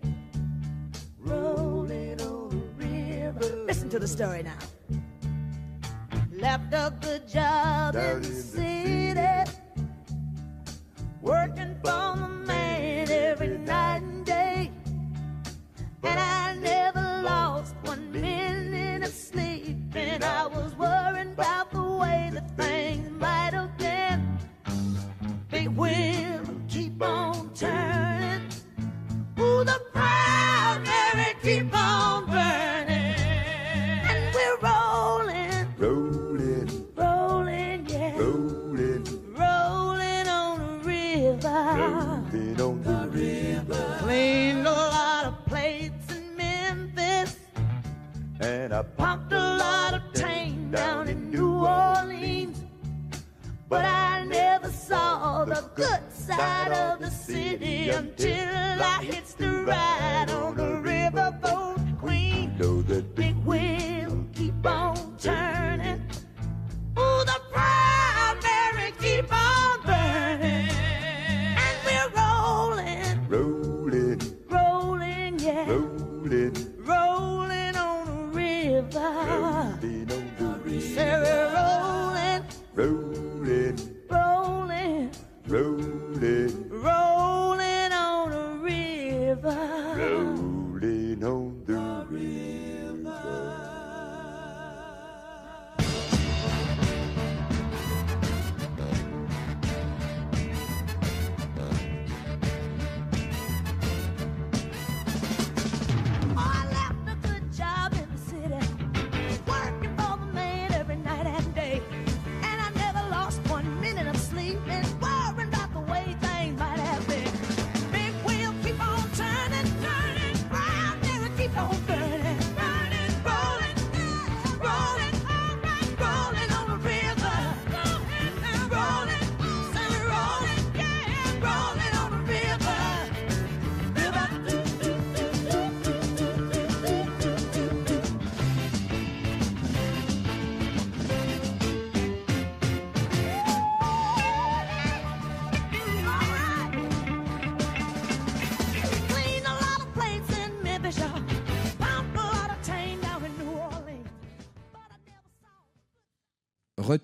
[1.18, 3.64] rolling on the river.
[3.66, 4.56] Listen to the story now.
[6.32, 9.50] Left a good job in the city,
[11.20, 14.19] working for the man every night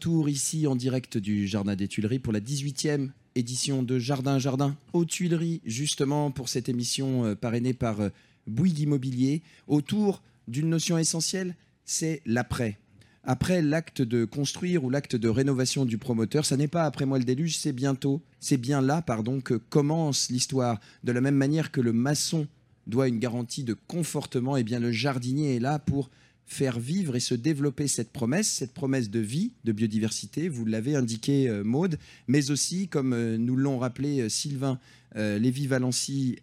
[0.07, 5.05] Ici en direct du Jardin des Tuileries pour la 18e édition de Jardin Jardin aux
[5.05, 8.11] Tuileries, justement pour cette émission euh, parrainée par euh,
[8.47, 12.79] Bouygues Immobilier, autour d'une notion essentielle, c'est l'après.
[13.25, 17.19] Après l'acte de construire ou l'acte de rénovation du promoteur, ça n'est pas après moi
[17.19, 20.79] le déluge, c'est bientôt, c'est bien là, pardon, que commence l'histoire.
[21.03, 22.47] De la même manière que le maçon
[22.87, 26.11] doit une garantie de confortement, et bien le jardinier est là pour
[26.47, 30.95] faire vivre et se développer cette promesse, cette promesse de vie, de biodiversité, vous l'avez
[30.95, 34.79] indiqué euh, Maude, mais aussi, comme euh, nous l'ont rappelé euh, Sylvain
[35.15, 36.37] Lévy-Valency,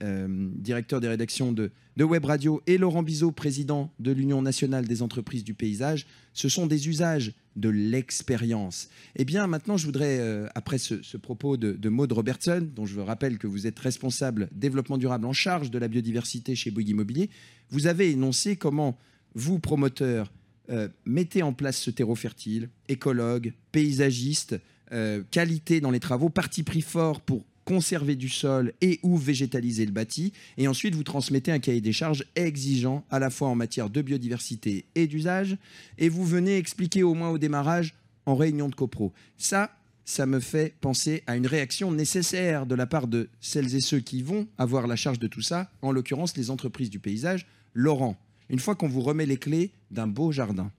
[0.56, 5.44] directeur des rédactions de, Web Radio, et Laurent Bizot, président de l'Union nationale des entreprises
[5.44, 8.90] du paysage, ce sont des usages de l'expérience.
[9.16, 13.38] Eh bien, maintenant, je voudrais, après ce, propos de, de Maude Robertson, dont je rappelle
[13.38, 17.30] que vous êtes responsable développement durable en charge de la biodiversité chez Bouygues Immobilier,
[17.70, 18.98] vous avez énoncé comment
[19.36, 20.32] vous, promoteurs,
[20.70, 24.60] euh, mettez en place ce terreau fertile, écologue, paysagiste,
[24.92, 29.86] euh, qualité dans les travaux, parti pris fort pour conserver du sol et ou végétaliser
[29.86, 33.56] le bâti, et ensuite vous transmettez un cahier des charges exigeant à la fois en
[33.56, 35.58] matière de biodiversité et d'usage,
[35.98, 39.14] et vous venez expliquer au moins au démarrage en réunion de copro.
[39.38, 39.72] Ça,
[40.06, 44.00] ça me fait penser à une réaction nécessaire de la part de celles et ceux
[44.00, 47.48] qui vont avoir la charge de tout ça, en l'occurrence les entreprises du paysage.
[47.74, 48.18] Laurent,
[48.54, 50.72] une fois qu'on vous remet les clés d'un beau jardin,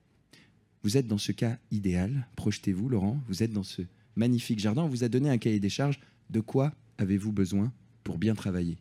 [0.84, 3.82] vous êtes dans ce cas idéal, projetez-vous Laurent, vous êtes dans ce
[4.14, 5.98] magnifique jardin, on vous a donné un cahier des charges,
[6.30, 7.72] de quoi avez-vous besoin
[8.04, 8.78] pour bien travailler?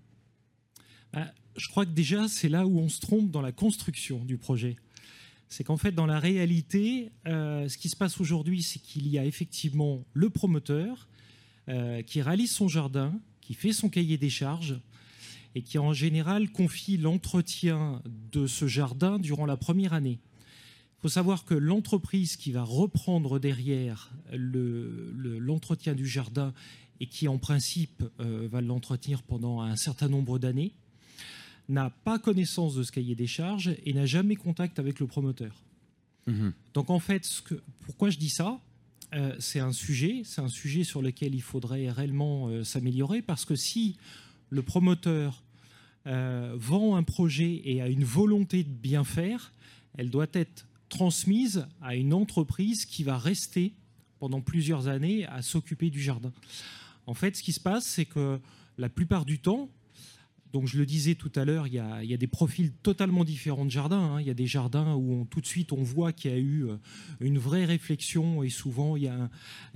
[1.12, 4.38] Bah, je crois que déjà, c'est là où on se trompe dans la construction du
[4.38, 4.75] projet.
[5.49, 9.17] C'est qu'en fait, dans la réalité, euh, ce qui se passe aujourd'hui, c'est qu'il y
[9.17, 11.08] a effectivement le promoteur
[11.67, 14.79] euh, qui réalise son jardin, qui fait son cahier des charges
[15.56, 18.01] et qui en général confie l'entretien
[18.31, 20.19] de ce jardin durant la première année.
[20.97, 26.54] Il faut savoir que l'entreprise qui va reprendre derrière le- le- l'entretien du jardin
[26.99, 30.71] et qui en principe euh, va l'entretenir pendant un certain nombre d'années,
[31.69, 35.62] n'a pas connaissance de ce cahier des charges et n'a jamais contact avec le promoteur.
[36.27, 36.54] Mhm.
[36.73, 38.60] Donc en fait, ce que, pourquoi je dis ça?
[39.13, 43.43] Euh, C'est un sujet, c'est un sujet sur lequel il faudrait réellement euh, s'améliorer parce
[43.45, 43.97] que si
[44.54, 45.43] le promoteur
[46.06, 49.51] euh, vend un projet et a une volonté de bien faire,
[49.97, 53.73] elle doit être transmise à une entreprise qui va rester
[54.19, 56.31] pendant plusieurs années à s'occuper du jardin.
[57.08, 58.39] En fait, ce qui se passe, c'est que
[58.77, 59.69] la plupart du temps,
[60.54, 63.71] donc je le disais tout à l'heure, il y, a, des profils totalement différents de
[63.71, 64.15] jardins.
[64.15, 64.21] hein.
[64.21, 66.67] Il y a des jardins où tout de suite on voit qu'il y a eu
[66.67, 66.77] euh,
[67.19, 69.29] une vraie réflexion et souvent il y a un-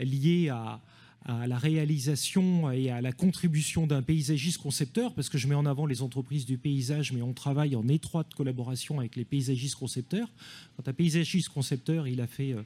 [0.03, 0.81] lié à,
[1.25, 5.65] à la réalisation et à la contribution d'un paysagiste concepteur, parce que je mets en
[5.65, 10.29] avant les entreprises du paysage, mais on travaille en étroite collaboration avec les paysagistes concepteurs.
[10.75, 12.63] Quand un paysagiste concepteur, il a fait, euh,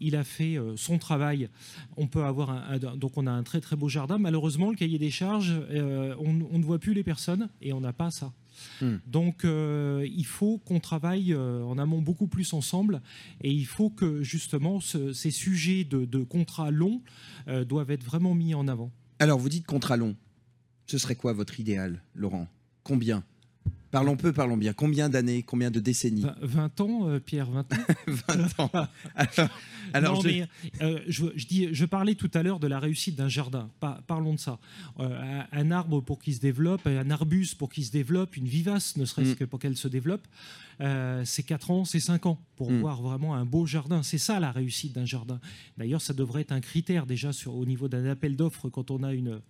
[0.00, 1.48] il a fait euh, son travail,
[1.96, 4.18] on peut avoir un, donc on a un très très beau jardin.
[4.18, 7.92] Malheureusement, le cahier des charges, euh, on ne voit plus les personnes et on n'a
[7.92, 8.32] pas ça.
[8.80, 8.96] Hmm.
[9.06, 13.00] Donc, euh, il faut qu'on travaille euh, en amont beaucoup plus ensemble
[13.40, 17.02] et il faut que justement ce- ces sujets de, de contrats longs
[17.48, 18.90] euh, doivent être vraiment mis en avant.
[19.18, 20.16] Alors, vous dites contrat long.
[20.86, 22.48] Ce serait quoi votre idéal, Laurent?
[22.82, 23.24] Combien?
[23.92, 24.72] Parlons peu, parlons bien.
[24.72, 27.76] Combien d'années Combien de décennies Vingt- 20 ans, euh, Pierre, 20 ans
[28.06, 28.70] 20 ans.
[29.14, 29.50] Alors,
[29.92, 30.48] alors non, je- mais
[30.80, 33.68] euh, je, je dis, je parlais tout à l'heure de la réussite d'un jardin.
[33.80, 34.58] Pa- parlons de ça.
[34.98, 38.48] Euh, un, un arbre pour qu'il se développe, un arbuste pour qu'il se développe, une
[38.48, 39.36] vivace, ne serait-ce Mm.
[39.36, 40.26] que pour qu'elle se développe,
[40.80, 42.80] euh, c'est 4 ans, c'est 5 ans pour Mm.
[42.80, 44.02] voir vraiment un beau jardin.
[44.02, 45.40] C'est ça la réussite d'un jardin.
[45.78, 49.02] D'ailleurs, ça devrait être un critère déjà sur, au niveau d'un appel d'offres quand on
[49.02, 49.40] a une,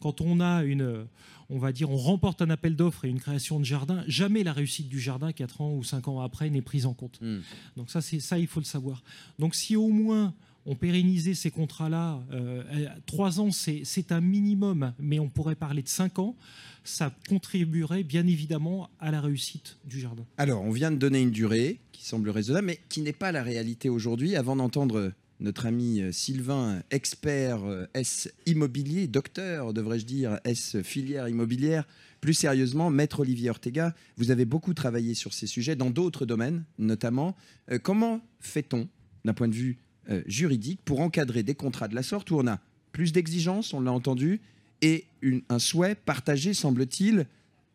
[0.00, 1.06] quand on a une,
[1.48, 4.04] on va dire, on remporte un appel d'offres et une création de jardin.
[4.06, 7.20] Jamais la réussite du jardin 4 ans ou 5 ans après n'est prise en compte.
[7.20, 7.40] Hmm.
[7.76, 9.02] Donc ça, c'est ça, il faut le savoir.
[9.38, 10.34] Donc si au moins
[10.66, 15.82] on pérennisait ces contrats-là, euh, euh, trois ans, c'est un minimum, mais on pourrait parler
[15.82, 16.36] de cinq ans,
[16.84, 20.26] ça contribuerait bien évidemment à la réussite du jardin.
[20.36, 23.42] Alors, on vient de donner une durée qui semble raisonnable, mais qui n'est pas la
[23.42, 24.34] réalité aujourd'hui.
[24.34, 27.60] Avant d'entendre notre ami euh, Sylvain, expert
[27.94, 31.86] S immobilier, docteur, devrais-je dire, S filière immobilière,
[32.20, 36.64] plus sérieusement, maître Olivier Ortega, vous avez beaucoup travaillé sur ces sujets dans d'autres domaines,
[36.78, 37.36] notamment.
[37.82, 38.88] Comment fait-on,
[39.24, 39.78] d'un point de vue
[40.10, 42.60] euh, juridique, pour encadrer des contrats de la sorte où on a
[42.92, 44.40] plus d'exigences, on l'a entendu,
[44.82, 45.06] et
[45.48, 47.26] un souhait partagé, semble-t-il,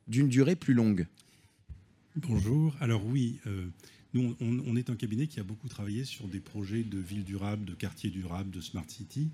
[0.07, 1.07] d'une durée plus longue
[2.15, 2.75] Bonjour.
[2.82, 3.67] Alors oui, euh,
[4.13, 7.65] nous, on, est un cabinet qui a beaucoup travaillé sur des projets de ville durable,
[7.65, 9.29] de quartier durable, de smart city.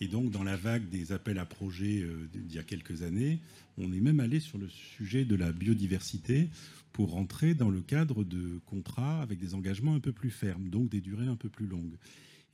[0.00, 3.40] Et donc, dans la vague des appels à projets euh, d'il y a quelques années,
[3.76, 6.48] on est même allé sur le sujet de la biodiversité
[6.92, 10.88] pour rentrer dans le cadre de contrats avec des engagements un peu plus fermes, donc
[10.88, 11.96] des durées un peu plus longues.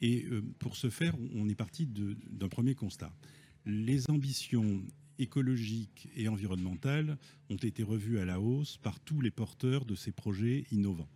[0.01, 3.13] Et euh, pour ce faire, on est parti d'un premier constat.
[3.65, 4.83] Les ambitions
[5.19, 7.19] écologiques et environnementales
[7.49, 11.09] ont été revues à la hausse par tous les porteurs de ces projets innovants.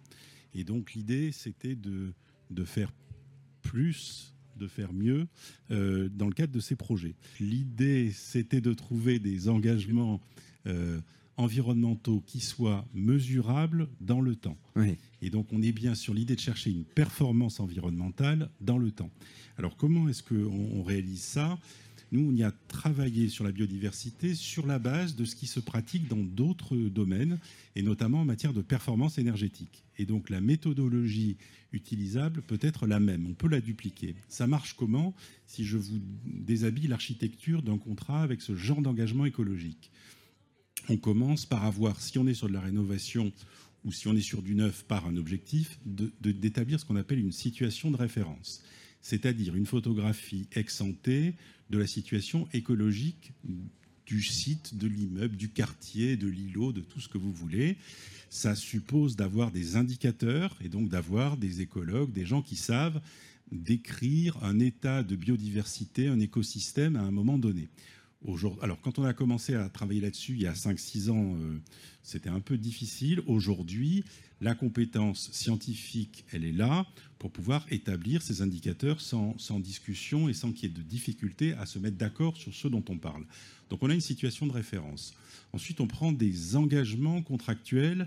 [0.55, 2.13] Et donc l'idée, c'était de,
[2.51, 2.93] de faire
[3.63, 5.27] plus, de faire mieux
[5.71, 7.15] euh, dans le cadre de ces projets.
[7.39, 10.21] L'idée, c'était de trouver des engagements
[10.67, 11.01] euh,
[11.41, 14.59] environnementaux qui soient mesurables dans le temps.
[14.77, 14.97] Oui.
[15.23, 19.11] Et donc, on est bien sur l'idée de chercher une performance environnementale dans le temps.
[19.57, 21.59] Alors, comment est-ce qu'on on réalise ça?
[22.13, 25.61] Nous, on y a travaillé sur la biodiversité sur la base de ce qui se
[25.61, 27.39] pratique dans d'autres domaines,
[27.77, 29.85] et notamment en matière de performance énergétique.
[29.97, 31.37] Et donc, la méthodologie
[31.73, 34.17] utilisable peut être la même, on peut la dupliquer.
[34.29, 35.15] Ça marche comment?
[35.47, 39.91] Si je vous déshabille l'architecture d'un contrat avec ce genre d'engagement écologique
[40.89, 43.33] on commence par avoir, si on est sur de la rénovation
[43.85, 47.33] ou si on est sur du neuf par un objectif, d'établir ce qu'on appelle une
[47.33, 48.63] situation de référence,
[49.01, 53.33] c'est-à-dire une photographie ex de la situation écologique
[54.07, 57.77] du site, de l'immeuble, du quartier, de l'îlot, de tout ce que vous voulez.
[58.29, 63.01] Ça suppose d'avoir des indicateurs et donc d'avoir des écologues, des gens qui savent
[63.53, 67.69] décrire un état de biodiversité, un écosystème à un moment donné.
[68.63, 71.59] Alors, quand on a commencé à travailler là-dessus il y a 5-6 ans, euh,
[72.03, 73.23] c'était un peu difficile.
[73.27, 74.05] Aujourd'hui,
[74.43, 76.87] la compétence scientifique, elle est là
[77.19, 81.55] pour pouvoir établir ces indicateurs sans, sans discussion et sans qu'il y ait de difficulté
[81.55, 83.25] à se mettre d'accord sur ce dont on parle.
[83.71, 85.15] Donc, on a une situation de référence.
[85.55, 88.07] Ensuite, on prend des engagements contractuels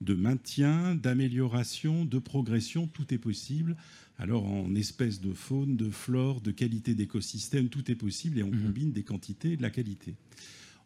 [0.00, 3.76] de maintien, d'amélioration, de progression, tout est possible.
[4.18, 8.50] Alors en espèces de faune, de flore, de qualité d'écosystème, tout est possible et on
[8.50, 8.62] Mhm.
[8.62, 10.14] combine des quantités et de la qualité.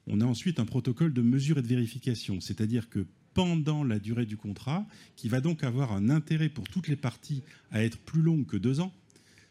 [0.06, 3.04] On a ensuite un protocole de mesure et de vérification, c'est-à-dire que
[3.34, 7.42] pendant la durée du contrat, qui va donc avoir un intérêt pour toutes les parties
[7.70, 8.94] à être plus longue que deux ans,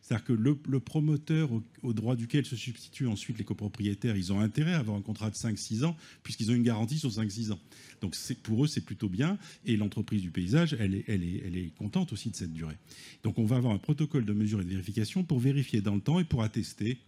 [0.06, 1.50] C'est-à-dire que le, promoteur
[1.82, 5.32] au, droit duquel se substituent ensuite les copropriétaires, ils ont intérêt à avoir un contrat
[5.32, 7.60] de 5-6 ans, puisqu'ils ont une garantie sur 5-6 ans.
[8.02, 9.40] Donc pour eux, c'est plutôt bien.
[9.66, 12.78] Et l'entreprise du paysage, elle est, contente aussi de cette durée.
[13.24, 16.02] Donc on va avoir un protocole de mesure et de vérification pour vérifier dans le
[16.02, 17.00] temps et pour attester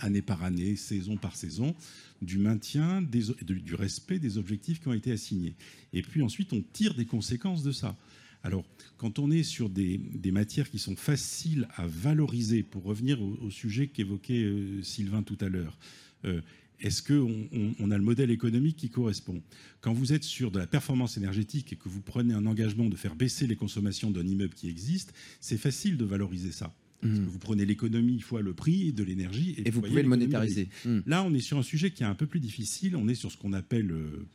[0.00, 1.74] année par année, saison par saison,
[2.20, 5.54] du maintien, du respect des objectifs qui ont été assignés.
[5.94, 7.96] Et puis ensuite, on tire des conséquences de ça.
[8.42, 8.64] Alors,
[8.96, 13.36] quand on est sur des, des matières qui sont faciles à valoriser, pour revenir au,
[13.42, 15.78] au sujet qu'évoquait euh, Sylvain tout à l'heure,
[16.24, 16.40] euh,
[16.80, 19.42] est-ce qu'on on, on a le modèle économique qui correspond?
[19.80, 22.96] Quand vous êtes sur de la performance énergétique et que vous prenez un engagement de
[22.96, 26.74] faire baisser les consommations d'un immeuble qui existe, c'est facile de valoriser ça.
[27.00, 30.68] Parce que vous prenez l'économie fois le prix de l'énergie Et vous pouvez le monétariser.
[30.84, 31.00] Hmm.
[31.06, 32.96] Là, on est sur un sujet qui est un peu plus difficile.
[32.96, 34.26] On est sur ce qu'on appelle euh,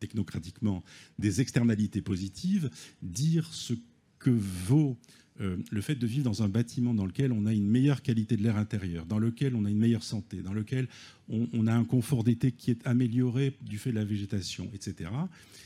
[0.00, 0.82] technocratiquement
[1.18, 2.70] des externalités positives.
[3.02, 3.74] Dire ce
[4.18, 4.96] que vaut
[5.40, 8.36] euh, le fait de vivre dans un bâtiment dans lequel on a une meilleure qualité
[8.36, 10.86] de l'air intérieur, dans lequel on a une meilleure santé, dans lequel
[11.28, 15.10] on, on a un confort d'été qui est amélioré du fait de la végétation, etc.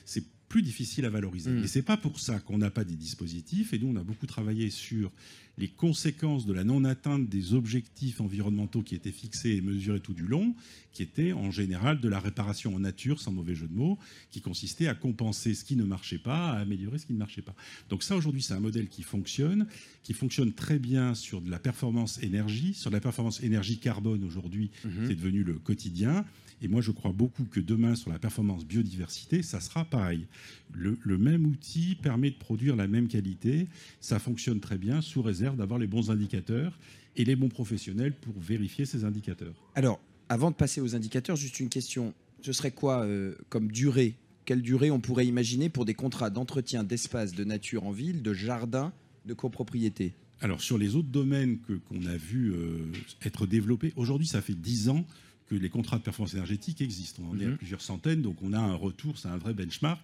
[0.07, 1.51] C'est plus difficile à valoriser.
[1.51, 1.65] Mm.
[1.65, 3.73] Et c'est pas pour ça qu'on n'a pas des dispositifs.
[3.73, 5.13] Et nous, on a beaucoup travaillé sur
[5.59, 10.27] les conséquences de la non-atteinte des objectifs environnementaux qui étaient fixés et mesurés tout du
[10.27, 10.55] long,
[10.93, 13.99] qui étaient en général de la réparation en nature, sans mauvais jeu de mots,
[14.31, 17.43] qui consistait à compenser ce qui ne marchait pas, à améliorer ce qui ne marchait
[17.43, 17.55] pas.
[17.89, 19.67] Donc ça, aujourd'hui, c'est un modèle qui fonctionne,
[20.05, 24.23] qui fonctionne très bien sur de la performance énergie, sur de la performance énergie carbone
[24.25, 24.71] aujourd'hui,
[25.07, 26.25] c'est devenu le quotidien.
[26.61, 30.27] Et moi, je crois beaucoup que demain, sur la performance biodiversité, ça sera pareil.
[30.73, 33.69] Le, le même outil permet de produire la même qualité.
[34.01, 36.79] Ça fonctionne très bien, sous réserve d'avoir les bons indicateurs
[37.17, 39.55] et les bons professionnels pour vérifier ces indicateurs.
[39.75, 42.15] Alors, avant de passer aux indicateurs, juste une question.
[42.43, 44.15] Ce serait quoi euh, comme durée?
[44.45, 48.33] Quelle durée on pourrait imaginer pour des contrats d'entretien d'espace de nature en ville, de
[48.33, 48.93] jardin,
[49.27, 50.15] de copropriété?
[50.41, 52.87] Alors, sur les autres domaines que- qu'on a vu euh,
[53.25, 55.05] être développés, aujourd'hui, ça fait 10 ans
[55.49, 57.23] que les contrats de performance énergétique existent.
[57.27, 57.57] On en est à Mhm.
[57.57, 60.01] plusieurs centaines, donc on a un retour, c'est un vrai benchmark.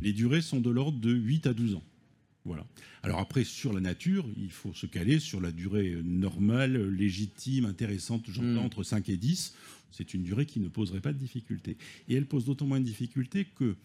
[0.00, 1.82] Les durées sont de l'ordre de 8 à 12 ans.
[2.44, 2.66] Voilà.
[3.02, 8.24] Alors après, sur la nature, il faut se caler sur la durée normale, légitime, intéressante,
[8.28, 8.58] j'entends Mhm.
[8.58, 9.54] entre 5 et 10.
[9.90, 11.76] C'est une durée qui ne poserait pas de difficulté.
[12.08, 13.76] Et elle pose d'autant moins de difficulté que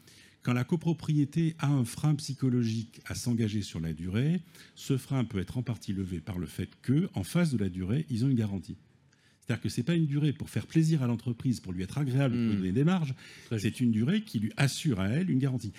[0.42, 4.42] quand la copropriété a un frein psychologique à s'engager sur la durée,
[4.76, 7.70] ce frein peut être en partie levé par le fait que, en face de la
[7.70, 8.76] durée, ils ont une garantie.
[9.50, 11.98] C'est-à-dire que ce n'est pas une durée pour faire plaisir à l'entreprise, pour lui être
[11.98, 12.58] agréable, pour lui Mm.
[12.58, 13.16] donner des marges.
[13.58, 15.72] C'est une durée qui lui assure à elle une garantie.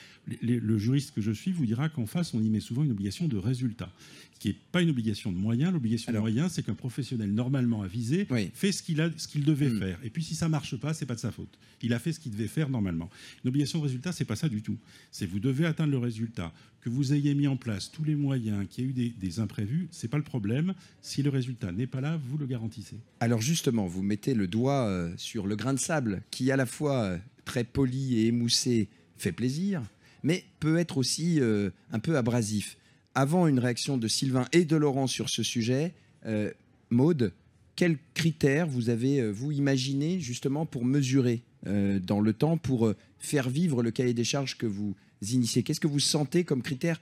[0.43, 3.29] Le, juriste que je suis vous dira qu'en face, on y met souvent une obligation
[3.29, 3.93] de résultat,
[4.41, 5.73] qui n'est pas une obligation de moyens.
[5.73, 8.51] L'obligation de moyens, c'est qu'un professionnel normalement avisé Oui.
[8.55, 9.79] fait ce qu'il ce devait Mm.
[9.79, 9.99] faire.
[10.03, 11.57] Et puis si ça marche pas, c'est pas de sa faute.
[11.81, 13.09] Il a fait ce qu'il devait faire normalement.
[13.45, 14.79] Une obligation de résultat, c'est pas ça du tout.
[15.13, 16.53] C'est vous devez atteindre le résultat.
[16.81, 19.39] Que vous ayez mis en place tous les moyens, qu'il y ait eu des, des
[19.39, 20.75] imprévus, c'est pas le problème.
[21.03, 22.97] Si le résultat n'est pas là, vous le garantissez.
[23.21, 26.65] Alors justement, vous mettez le doigt euh, sur le grain de sable qui, à la
[26.65, 29.83] fois euh, très poli et émoussé, fait plaisir,
[30.23, 32.79] mais peut être aussi euh, un peu abrasif.
[33.15, 35.93] Avant une réaction de Sylvain et de Laurent sur ce sujet,
[36.91, 37.33] Maude,
[37.75, 43.83] quels critères vous avez, vous, imaginé justement pour mesurer dans le temps, pour faire vivre
[43.83, 47.01] le cahier des charges que vous Qu'est-ce que vous sentez comme critères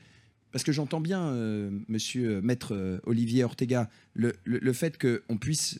[0.50, 4.96] parce que j'entends bien, euh, monsieur euh, maître euh, Olivier Ortega, le, le- le fait
[4.98, 5.78] qu'on puisse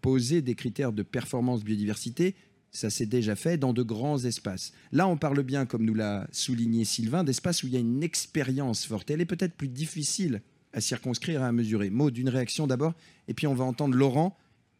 [0.00, 2.34] poser des critères de performance biodiversité,
[2.72, 4.72] ça s'est déjà fait dans de grands espaces.
[4.90, 8.02] Là, on parle bien, comme nous l'a souligné Sylvain, d'espaces où il y a une
[8.02, 9.08] expérience forte.
[9.12, 11.88] Elle est peut-être plus difficile à circonscrire et à mesurer.
[11.88, 12.94] Mot d'une réaction d'abord,
[13.28, 14.36] et puis on va entendre Laurent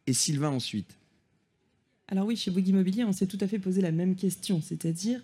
[0.09, 0.99] et Sylvain ensuite.
[2.09, 5.23] Alors oui, chez Bouygues Immobilier, on s'est tout à fait posé la même question, c'est-à-dire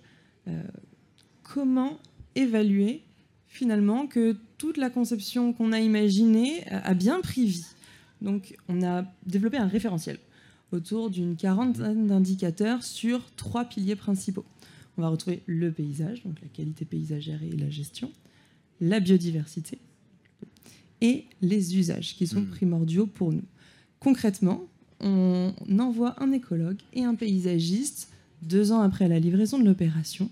[1.45, 1.99] comment
[2.35, 3.03] évaluer
[3.47, 7.67] finalement que toute la conception qu'on a imaginée a bien pris vie.
[8.21, 10.19] Donc on a développé un référentiel
[10.73, 14.45] autour d'une quarantaine d'indicateurs sur trois piliers principaux.
[14.99, 18.11] On va retrouver le paysage, donc la qualité paysagère et la gestion,
[18.81, 19.79] la biodiversité
[21.01, 22.49] et les usages qui sont Mhm.
[22.49, 23.45] primordiaux pour nous.
[24.01, 24.65] Concrètement,
[25.01, 28.09] on envoie un écologue et un paysagiste
[28.43, 30.31] deux ans après la livraison de l'opération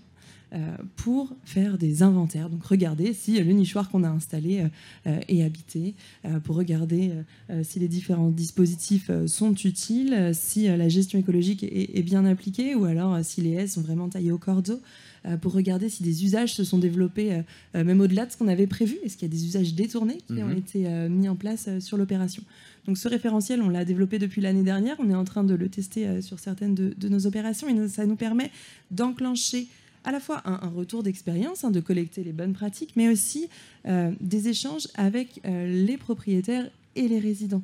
[0.95, 2.49] pour faire des inventaires.
[2.49, 4.67] Donc regarder si le nichoir qu'on a installé euh,
[5.07, 5.95] euh, est habité,
[6.25, 10.77] euh, pour regarder euh, euh, si les différents dispositifs euh, sont utiles, euh, si euh,
[10.77, 14.31] la gestion écologique est, bien appliquée ou alors euh, si les haies sont vraiment taillées
[14.31, 14.79] au cordeau,
[15.25, 17.41] euh, pour regarder si des usages se sont développés euh,
[17.75, 18.97] euh, même au-delà de ce qu'on avait prévu.
[19.03, 20.57] Est-ce qu'il y a des usages détournés qui ont Mhm.
[20.57, 22.43] été euh, mis en place euh, sur l'opération?
[22.85, 24.97] Donc ce référentiel, on l'a développé depuis l'année dernière.
[24.99, 27.87] On est en train de le tester euh, sur certaines de, de nos opérations et
[27.87, 28.51] ça nous permet
[28.91, 29.67] d'enclencher
[30.03, 33.47] à la fois un, retour d'expérience, hein, de collecter les bonnes pratiques, mais aussi
[33.87, 37.63] euh, des échanges avec euh, les propriétaires et les résidents,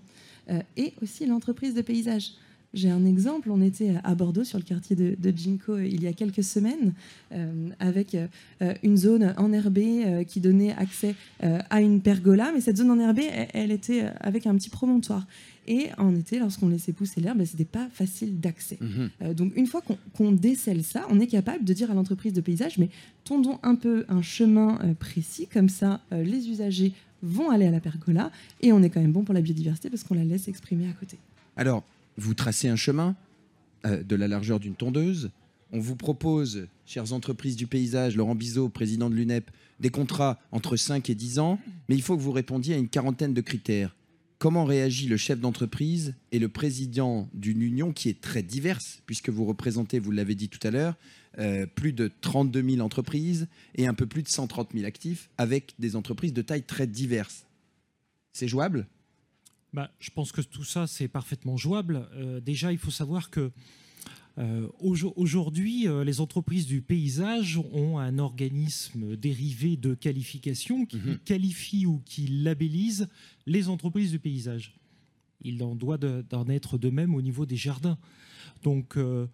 [0.49, 2.31] euh, et aussi l'entreprise de paysage.
[2.73, 6.03] J'ai un exemple, on était à Bordeaux sur le quartier de, de Ginkgo euh, il
[6.03, 6.93] y a quelques semaines
[7.79, 8.15] avec
[8.83, 13.47] une zone enherbée euh, qui donnait accès à une pergola, mais cette zone enherbée, elle,
[13.53, 15.25] elle était avec un petit promontoire.
[15.69, 18.77] Et en été, lorsqu'on laissait pousser l'herbe, ce n'était pas facile d'accès.
[18.81, 19.09] Mhm.
[19.21, 19.81] Euh, donc une fois
[20.13, 22.89] qu'on décèle ça, on est capable de dire à l'entreprise de paysage, mais
[23.23, 26.91] tondons un peu un chemin euh, précis, comme ça euh, les usagers
[27.21, 30.03] vont aller à la pergola, et on est quand même bon pour la biodiversité parce
[30.03, 31.17] qu'on la laisse exprimer à côté.
[31.55, 31.83] Alors,
[32.17, 33.15] vous tracez un chemin
[33.85, 35.29] euh, de la largeur d'une tondeuse.
[35.71, 40.75] On vous propose, chères entreprises du paysage, Laurent Bizot, président de l'UNEP, des contrats entre
[40.75, 43.95] 5 et 10 ans, mais il faut que vous répondiez à une quarantaine de critères.
[44.39, 49.27] Comment réagit le chef d'entreprise et le président d'une union qui est très diverse, puisque
[49.29, 50.95] vous représentez, vous l'avez dit tout à l'heure,
[51.39, 55.73] euh, plus de 32 000 entreprises et un peu plus de 130 000 actifs, avec
[55.77, 57.45] des entreprises de taille très diverses.
[58.31, 58.87] C'est jouable?
[59.73, 62.07] Bah, je pense que tout ça, c'est parfaitement jouable.
[62.13, 63.51] Euh, déjà, il faut savoir que
[64.79, 71.17] aujourd'hui, euh, les entreprises du paysage ont un organisme dérivé de qualification qui Mhm.
[71.25, 73.07] qualifie ou qui labellise
[73.45, 74.75] les entreprises du paysage.
[75.41, 77.97] Il en doit de- d'en être de même au niveau des jardins.
[78.63, 79.27] Donc, euh,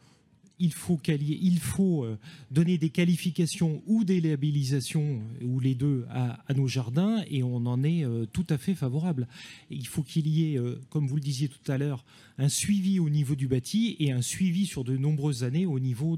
[0.60, 2.18] il faut, euh,
[2.52, 7.58] donner des qualifications ou des labellisations, euh, ou les deux, à, nos jardins, et on
[7.66, 9.28] en est euh, tout à fait favorable.
[9.70, 12.06] Il faut qu'il y ait, comme vous le disiez tout à l'heure,
[12.38, 16.18] un suivi au niveau du bâti et un suivi sur de nombreuses années au niveau,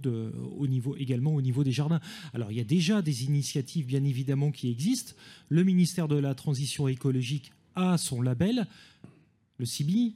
[0.98, 2.00] également au niveau des jardins.
[2.34, 5.14] Alors il y a déjà des initiatives bien évidemment qui existent.
[5.50, 8.68] Le ministère de la Transition écologique a son label,
[9.58, 10.16] le CIBI.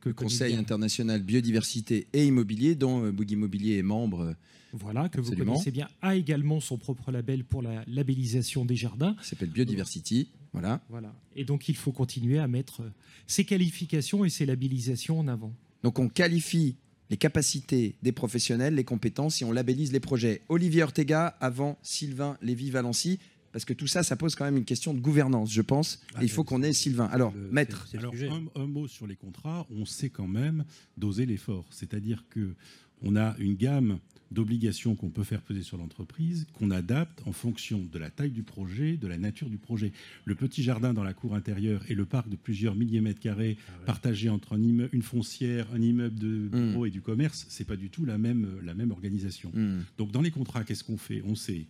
[0.00, 4.20] Que Le Conseil international biodiversité et immobilier, dont euh, Bouygues Immobilier est membre.
[4.20, 4.32] euh,
[4.72, 9.16] Voilà, que vous connaissez bien, a également son propre label pour la labellisation des jardins.
[9.22, 10.28] qui s'appelle Biodiversity.
[10.52, 10.80] Voilà.
[10.88, 11.12] Voilà.
[11.34, 12.90] Et donc il faut continuer à mettre euh,
[13.26, 15.52] ces qualifications et ces labellisations en avant.
[15.82, 16.76] Donc on qualifie
[17.10, 20.42] les capacités des professionnels, les compétences et on labellise les projets.
[20.48, 23.18] Olivier Ortega avant Sylvain Lévy-Valency,
[23.56, 26.02] parce que tout ça, ça pose quand même une question de gouvernance, je pense.
[26.14, 27.06] Ah, et il faut qu'on ait Sylvain.
[27.06, 28.28] Alors, Le- maître, c'est- c'est le Alors, sujet.
[28.28, 30.66] un, un mot sur les contrats, on sait quand même
[30.98, 31.64] doser l'effort.
[31.70, 32.54] C'est-à-dire que
[33.00, 33.98] on a une gamme
[34.30, 38.42] d'obligations qu'on peut faire peser sur l'entreprise, qu'on adapte en fonction de la taille du
[38.42, 39.90] projet, de la nature du projet.
[40.26, 43.20] Le petit jardin dans la cour intérieure et le parc de plusieurs milliers de mètres
[43.20, 43.84] carrés Ah ouais.
[43.86, 44.60] partagé entre un
[44.92, 46.48] une foncière, un immeuble de Mm.
[46.72, 49.50] bureau et du commerce, c'est pas du tout la même, la même organisation.
[49.54, 51.22] hmm, Donc dans les contrats, qu'est-ce qu'on fait?
[51.24, 51.64] On sait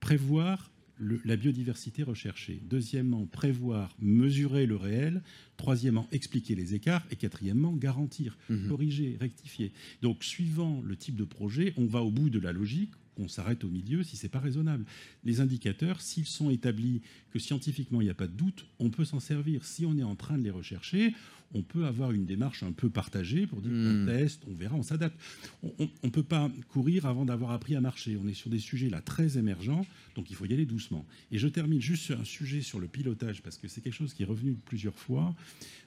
[0.00, 2.60] prévoir le- la biodiversité recherchée.
[2.68, 5.22] Deuxièmement, prévoir, mesurer le réel.
[5.56, 7.04] Troisièmement, expliquer les écarts.
[7.10, 8.68] Et quatrièmement, garantir, mhm.
[8.68, 9.72] corriger, rectifier.
[10.02, 12.92] Donc suivant le type de projet, on va au bout de la logique.
[13.18, 14.84] On s'arrête au milieu si c'est pas raisonnable.
[15.24, 17.00] Les indicateurs, s'ils sont établis
[17.30, 19.64] que scientifiquement il n'y a pas de doute, on peut s'en servir.
[19.64, 21.14] Si on est en train de les rechercher,
[21.54, 24.02] on peut avoir une démarche un peu partagée pour dire Mm.
[24.02, 25.16] on teste, on verra, on s'adapte.
[25.62, 28.18] On ne peut pas courir avant d'avoir appris à marcher.
[28.22, 29.86] On est sur des sujets là très émergents,
[30.16, 31.06] donc il faut y aller doucement.
[31.30, 34.14] Et je termine juste sur un sujet sur le pilotage, parce que c'est quelque chose
[34.14, 35.34] qui est revenu plusieurs fois.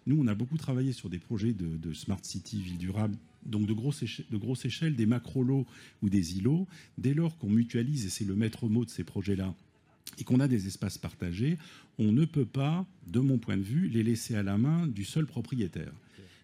[0.06, 3.18] Nous, on a beaucoup travaillé sur des projets de, de Smart City, ville durable,
[3.48, 5.66] donc de grosse, de échelle, des macro-lots
[6.02, 6.68] ou des îlots.
[6.98, 9.54] Dès lors qu'on mutualise, et c'est le maître mot de ces projets-là,
[10.20, 11.58] et qu'on a des espaces partagés,
[12.00, 15.04] on ne peut pas, de mon point de vue, les laisser à la main du
[15.04, 15.92] seul propriétaire.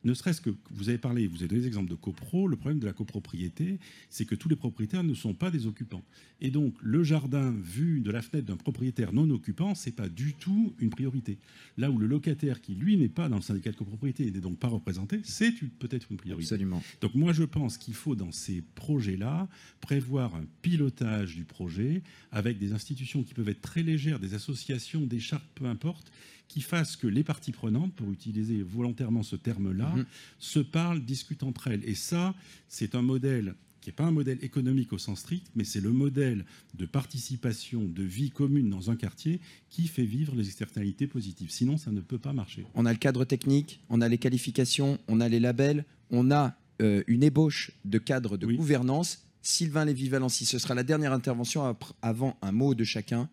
[0.03, 2.79] Ne serait-ce que, vous avez parlé, vous avez donné des exemples de copro, le problème
[2.79, 3.79] de la copropriété,
[4.09, 6.03] c'est que tous les propriétaires ne sont pas des occupants.
[6.41, 10.33] Et donc, le jardin vu de la fenêtre d'un propriétaire non occupant, c'est pas du
[10.33, 11.37] tout une priorité.
[11.77, 14.41] Là où le locataire qui, lui, n'est pas dans le syndicat de copropriété et n'est
[14.41, 16.53] donc pas représenté, c'est peut-être une priorité.
[16.53, 16.83] Absolument.
[16.99, 19.47] Donc moi, je pense qu'il faut, dans ces projets-là,
[19.79, 25.01] prévoir un pilotage du projet avec des institutions qui peuvent être très légères, des associations,
[25.01, 26.11] des chartes, peu importe,
[26.47, 30.05] qui fassent que les parties prenantes, pour utiliser volontairement ce terme-là, Mhm.
[30.39, 31.83] se parlent, discutent entre elles.
[31.87, 32.33] Et ça,
[32.67, 35.91] c'est un modèle qui n'est pas un modèle économique au sens strict, mais c'est le
[35.91, 41.51] modèle de participation, de vie commune dans un quartier qui fait vivre les externalités positives.
[41.51, 42.65] Sinon, ça ne peut pas marcher.
[42.75, 46.55] On a le cadre technique, on a les qualifications, on a les labels, on a
[46.81, 48.55] euh, une ébauche de cadre de Oui.
[48.55, 49.25] gouvernance.
[49.41, 53.29] Sylvain Lévy-Valency, ce sera la dernière intervention avant un mot de chacun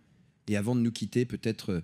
[0.49, 1.81] et avant de nous quitter, peut-être euh,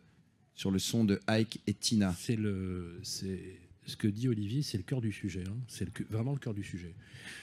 [0.56, 2.14] sur le son de Ike et Tina.
[2.18, 5.44] C'est le, c'est ce que dit Olivier, c'est le cœur du sujet.
[5.46, 5.56] hein.
[5.68, 6.94] C'est vraiment le cœur du sujet.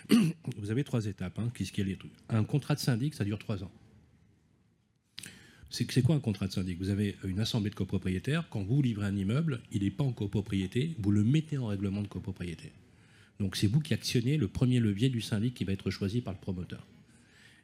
[0.58, 1.40] Vous avez trois étapes.
[1.40, 3.72] Hein, y a les trucs Un contrat de syndic, ça dure trois ans.
[5.70, 6.78] C'est quoi un contrat de syndic?
[6.78, 8.48] Vous avez une assemblée de copropriétaires.
[8.50, 10.96] Quand vous livrez un immeuble, il n'est pas en copropriété.
[11.00, 12.72] Vous le mettez en règlement de copropriété.
[13.40, 16.34] Donc c'est vous qui actionnez le premier levier du syndic qui va être choisi par
[16.34, 16.86] le promoteur.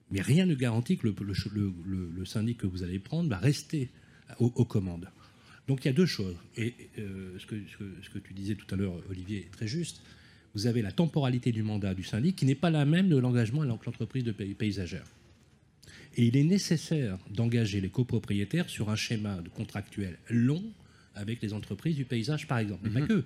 [0.09, 3.91] Mais rien ne garantit que le, syndic que vous allez prendre va rester
[4.39, 5.09] aux commandes.
[5.69, 6.35] Donc il y a deux choses.
[6.57, 9.51] Et euh, ce, que, ce que- ce que tu disais tout à l'heure, Olivier, est
[9.51, 10.01] très juste.
[10.55, 13.61] Vous avez la temporalité du mandat du syndic qui n'est pas la même de l'engagement
[13.61, 15.05] avec l'entreprise de pay- paysagère.
[16.17, 20.63] Et il est nécessaire d'engager les copropriétaires sur un schéma de contractuel long
[21.13, 22.89] avec les entreprises du paysage, par exemple.
[22.89, 23.23] Mais pas que.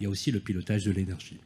[0.00, 1.38] Il y a aussi le pilotage de l'énergie.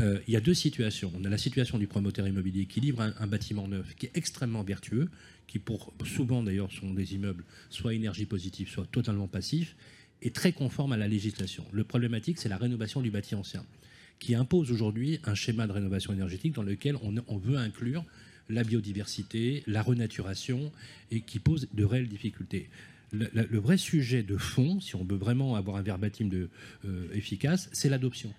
[0.00, 1.12] Euh, il y a deux situations.
[1.18, 4.62] On a la situation du promoteur immobilier qui livre un, bâtiment neuf qui est extrêmement
[4.62, 5.08] vertueux,
[5.46, 9.74] qui pour souvent d'ailleurs sont des immeubles soit énergie positive, soit totalement passifs,
[10.22, 11.64] et très conforme à la législation.
[11.72, 13.64] Le problématique, c'est la rénovation du bâti ancien,
[14.18, 18.04] qui impose aujourd'hui un schéma de rénovation énergétique dans lequel on, veut inclure
[18.48, 20.72] la biodiversité, la renaturation,
[21.10, 22.68] et qui pose de réelles difficultés.
[23.12, 26.28] Le, vrai sujet de fond, si on veut vraiment avoir un verbatim
[26.84, 28.34] euh, efficace, c'est l'adoption.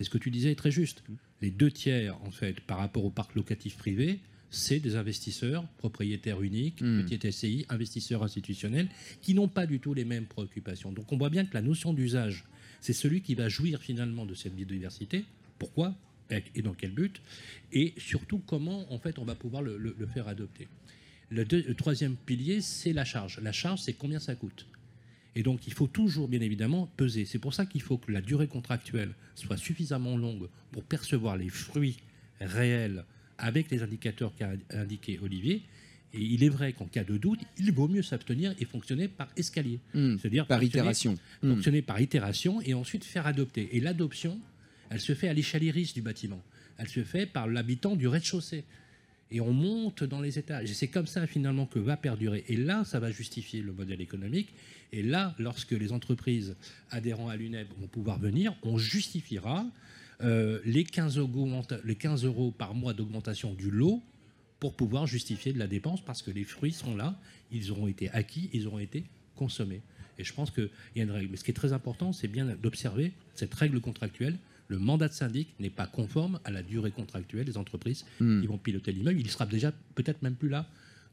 [0.00, 1.02] Et ce que tu disais est très juste.
[1.42, 4.18] Les deux tiers, en fait, par rapport au parc locatif privé,
[4.50, 7.04] c'est des investisseurs, propriétaires uniques, Hmm.
[7.04, 8.88] petits SCI, investisseurs institutionnels,
[9.22, 10.90] qui n'ont pas du tout les mêmes préoccupations.
[10.90, 12.44] Donc on voit bien que la notion d'usage,
[12.80, 15.24] c'est celui qui va jouir finalement de cette biodiversité.
[15.58, 15.94] Pourquoi?
[16.30, 17.20] Et et dans quel but?
[17.72, 20.66] Et surtout, comment en fait on va pouvoir le, le- le faire adopter.
[21.28, 23.38] Le, deux- le troisième pilier, c'est la charge.
[23.40, 24.66] La charge, c'est combien ça coûte?
[25.36, 27.24] Et donc, il faut toujours, bien évidemment, peser.
[27.24, 31.48] C'est pour ça qu'il faut que la durée contractuelle soit suffisamment longue pour percevoir les
[31.48, 31.96] fruits
[32.40, 33.04] réels
[33.38, 35.62] avec les indicateurs qu'a indiqué Olivier.
[36.12, 39.28] Et il est vrai qu'en cas de doute, il vaut mieux s'abstenir et fonctionner par
[39.36, 39.78] escalier.
[39.94, 40.16] Hmm.
[40.18, 41.18] C'est-à-dire Par fonctionner- itération.
[41.42, 41.54] Hmm.
[41.54, 43.68] fonctionner par itération et ensuite faire adopter.
[43.76, 44.38] Et l'adoption,
[44.90, 46.42] elle se fait à l'échelle iris du bâtiment.
[46.78, 48.64] Elle se fait par l'habitant du rez-de-chaussée.
[49.32, 50.70] Et on monte dans les étages.
[50.70, 52.44] Et c'est comme ça finalement que va perdurer.
[52.48, 54.48] Et là, ça va justifier le modèle économique.
[54.92, 56.56] Et là, lorsque les entreprises
[56.90, 59.64] adhérents à l'UNEP vont pouvoir venir, on justifiera
[60.22, 64.02] euh, les, 15 augmenta- les 15 euros par mois d'augmentation du lot
[64.58, 67.16] pour pouvoir justifier de la dépense parce que les fruits sont là,
[67.52, 69.04] ils auront été acquis, ils auront été
[69.36, 69.80] consommés.
[70.18, 71.28] Et je pense qu'il y a une règle.
[71.30, 74.36] Mais ce qui est très important, c'est bien d'observer cette règle contractuelle.
[74.70, 78.40] Le mandat de syndic n'est pas conforme à la durée contractuelle des entreprises Hmm.
[78.40, 79.18] qui vont piloter l'immeuble.
[79.20, 80.64] Il sera déjà peut-être même plus là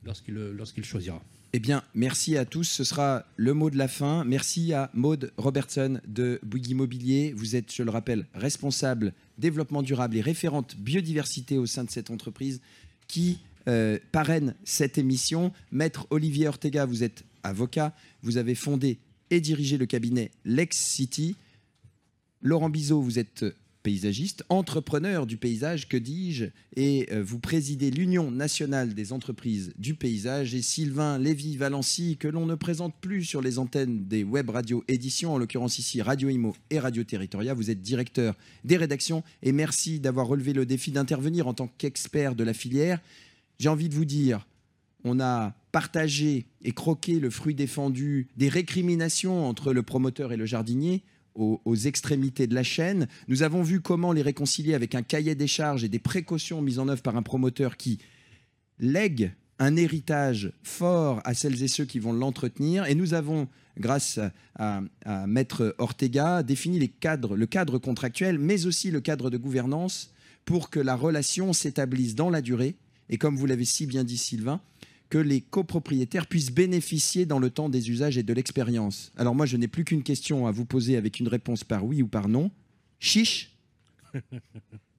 [0.06, 1.22] lorsqu'il choisira.
[1.54, 2.66] Eh bien, merci à tous.
[2.66, 4.24] Ce sera le mot de la fin.
[4.26, 7.34] Merci à Maude Robertson de Bouygues Immobilier.
[7.36, 12.12] Vous êtes, je le rappelle, responsable développement durable et référente biodiversité au sein de cette
[12.12, 12.62] entreprise
[13.08, 15.52] qui euh, parraine cette émission.
[15.72, 17.96] Maître Olivier Ortega, vous êtes avocat.
[18.22, 19.00] Vous avez fondé
[19.32, 21.36] et dirigé le cabinet Lex City.
[22.42, 23.46] Laurent Bizot, vous êtes
[23.82, 29.96] paysagiste, entrepreneur du paysage, que dis-je, et euh, vous présidez l'Union nationale des entreprises du
[29.96, 34.84] paysage, et Sylvain Lévy-Valency, que l'on ne présente plus sur les antennes des web radio
[34.88, 37.54] éditions, en l'occurrence ici Radio Imo et Radio Territoria.
[37.54, 38.36] Vous êtes directeur
[38.66, 43.00] des rédactions, et merci d'avoir relevé le défi d'intervenir en tant qu'expert de la filière.
[43.58, 44.46] J'ai envie de vous dire,
[45.06, 50.46] on a partagé et croqué le fruit défendu des récriminations entre le promoteur et le
[50.46, 51.04] jardinier
[51.38, 53.08] aux, extrémités de la chaîne.
[53.28, 56.80] Nous avons vu comment les réconcilier avec un cahier des charges et des précautions mises
[56.80, 58.00] en œuvre par un promoteur qui
[58.80, 62.86] lègue un héritage fort à celles et ceux qui vont l'entretenir.
[62.86, 63.48] Et nous avons,
[63.80, 69.02] grâce à, à- à Maître Ortega, défini les cadres, le cadre contractuel, mais aussi le
[69.02, 70.14] cadre de gouvernance
[70.46, 72.76] pour que la relation s'établisse dans la durée.
[73.10, 74.62] Et comme vous l'avez si bien dit, Sylvain,
[75.10, 79.12] que les copropriétaires puissent bénéficier dans le temps des usages et de l'expérience.
[79.18, 82.02] Alors moi, je n'ai plus qu'une question à vous poser avec une réponse par oui
[82.02, 82.52] ou par non.
[83.00, 83.56] Chiche?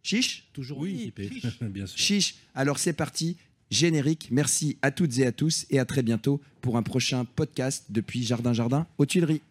[0.03, 0.49] Chiche?
[0.53, 1.59] Toujours Oui, chiche.
[1.63, 1.99] bien sûr.
[1.99, 2.35] Chiche.
[2.55, 3.37] Alors c'est parti.
[3.71, 4.29] Générique.
[4.31, 8.23] Merci à toutes et à tous et à très bientôt pour un prochain podcast depuis
[8.23, 9.43] Jardin Jardin aux Tuileries.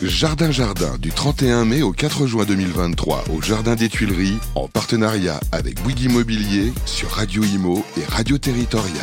[0.00, 5.40] Jardin Jardin du 31 mai au 4 juin 2023 au Jardin des Tuileries en partenariat
[5.50, 9.02] avec Bouygues Immobilier sur Radio Imo et Radio Territoria.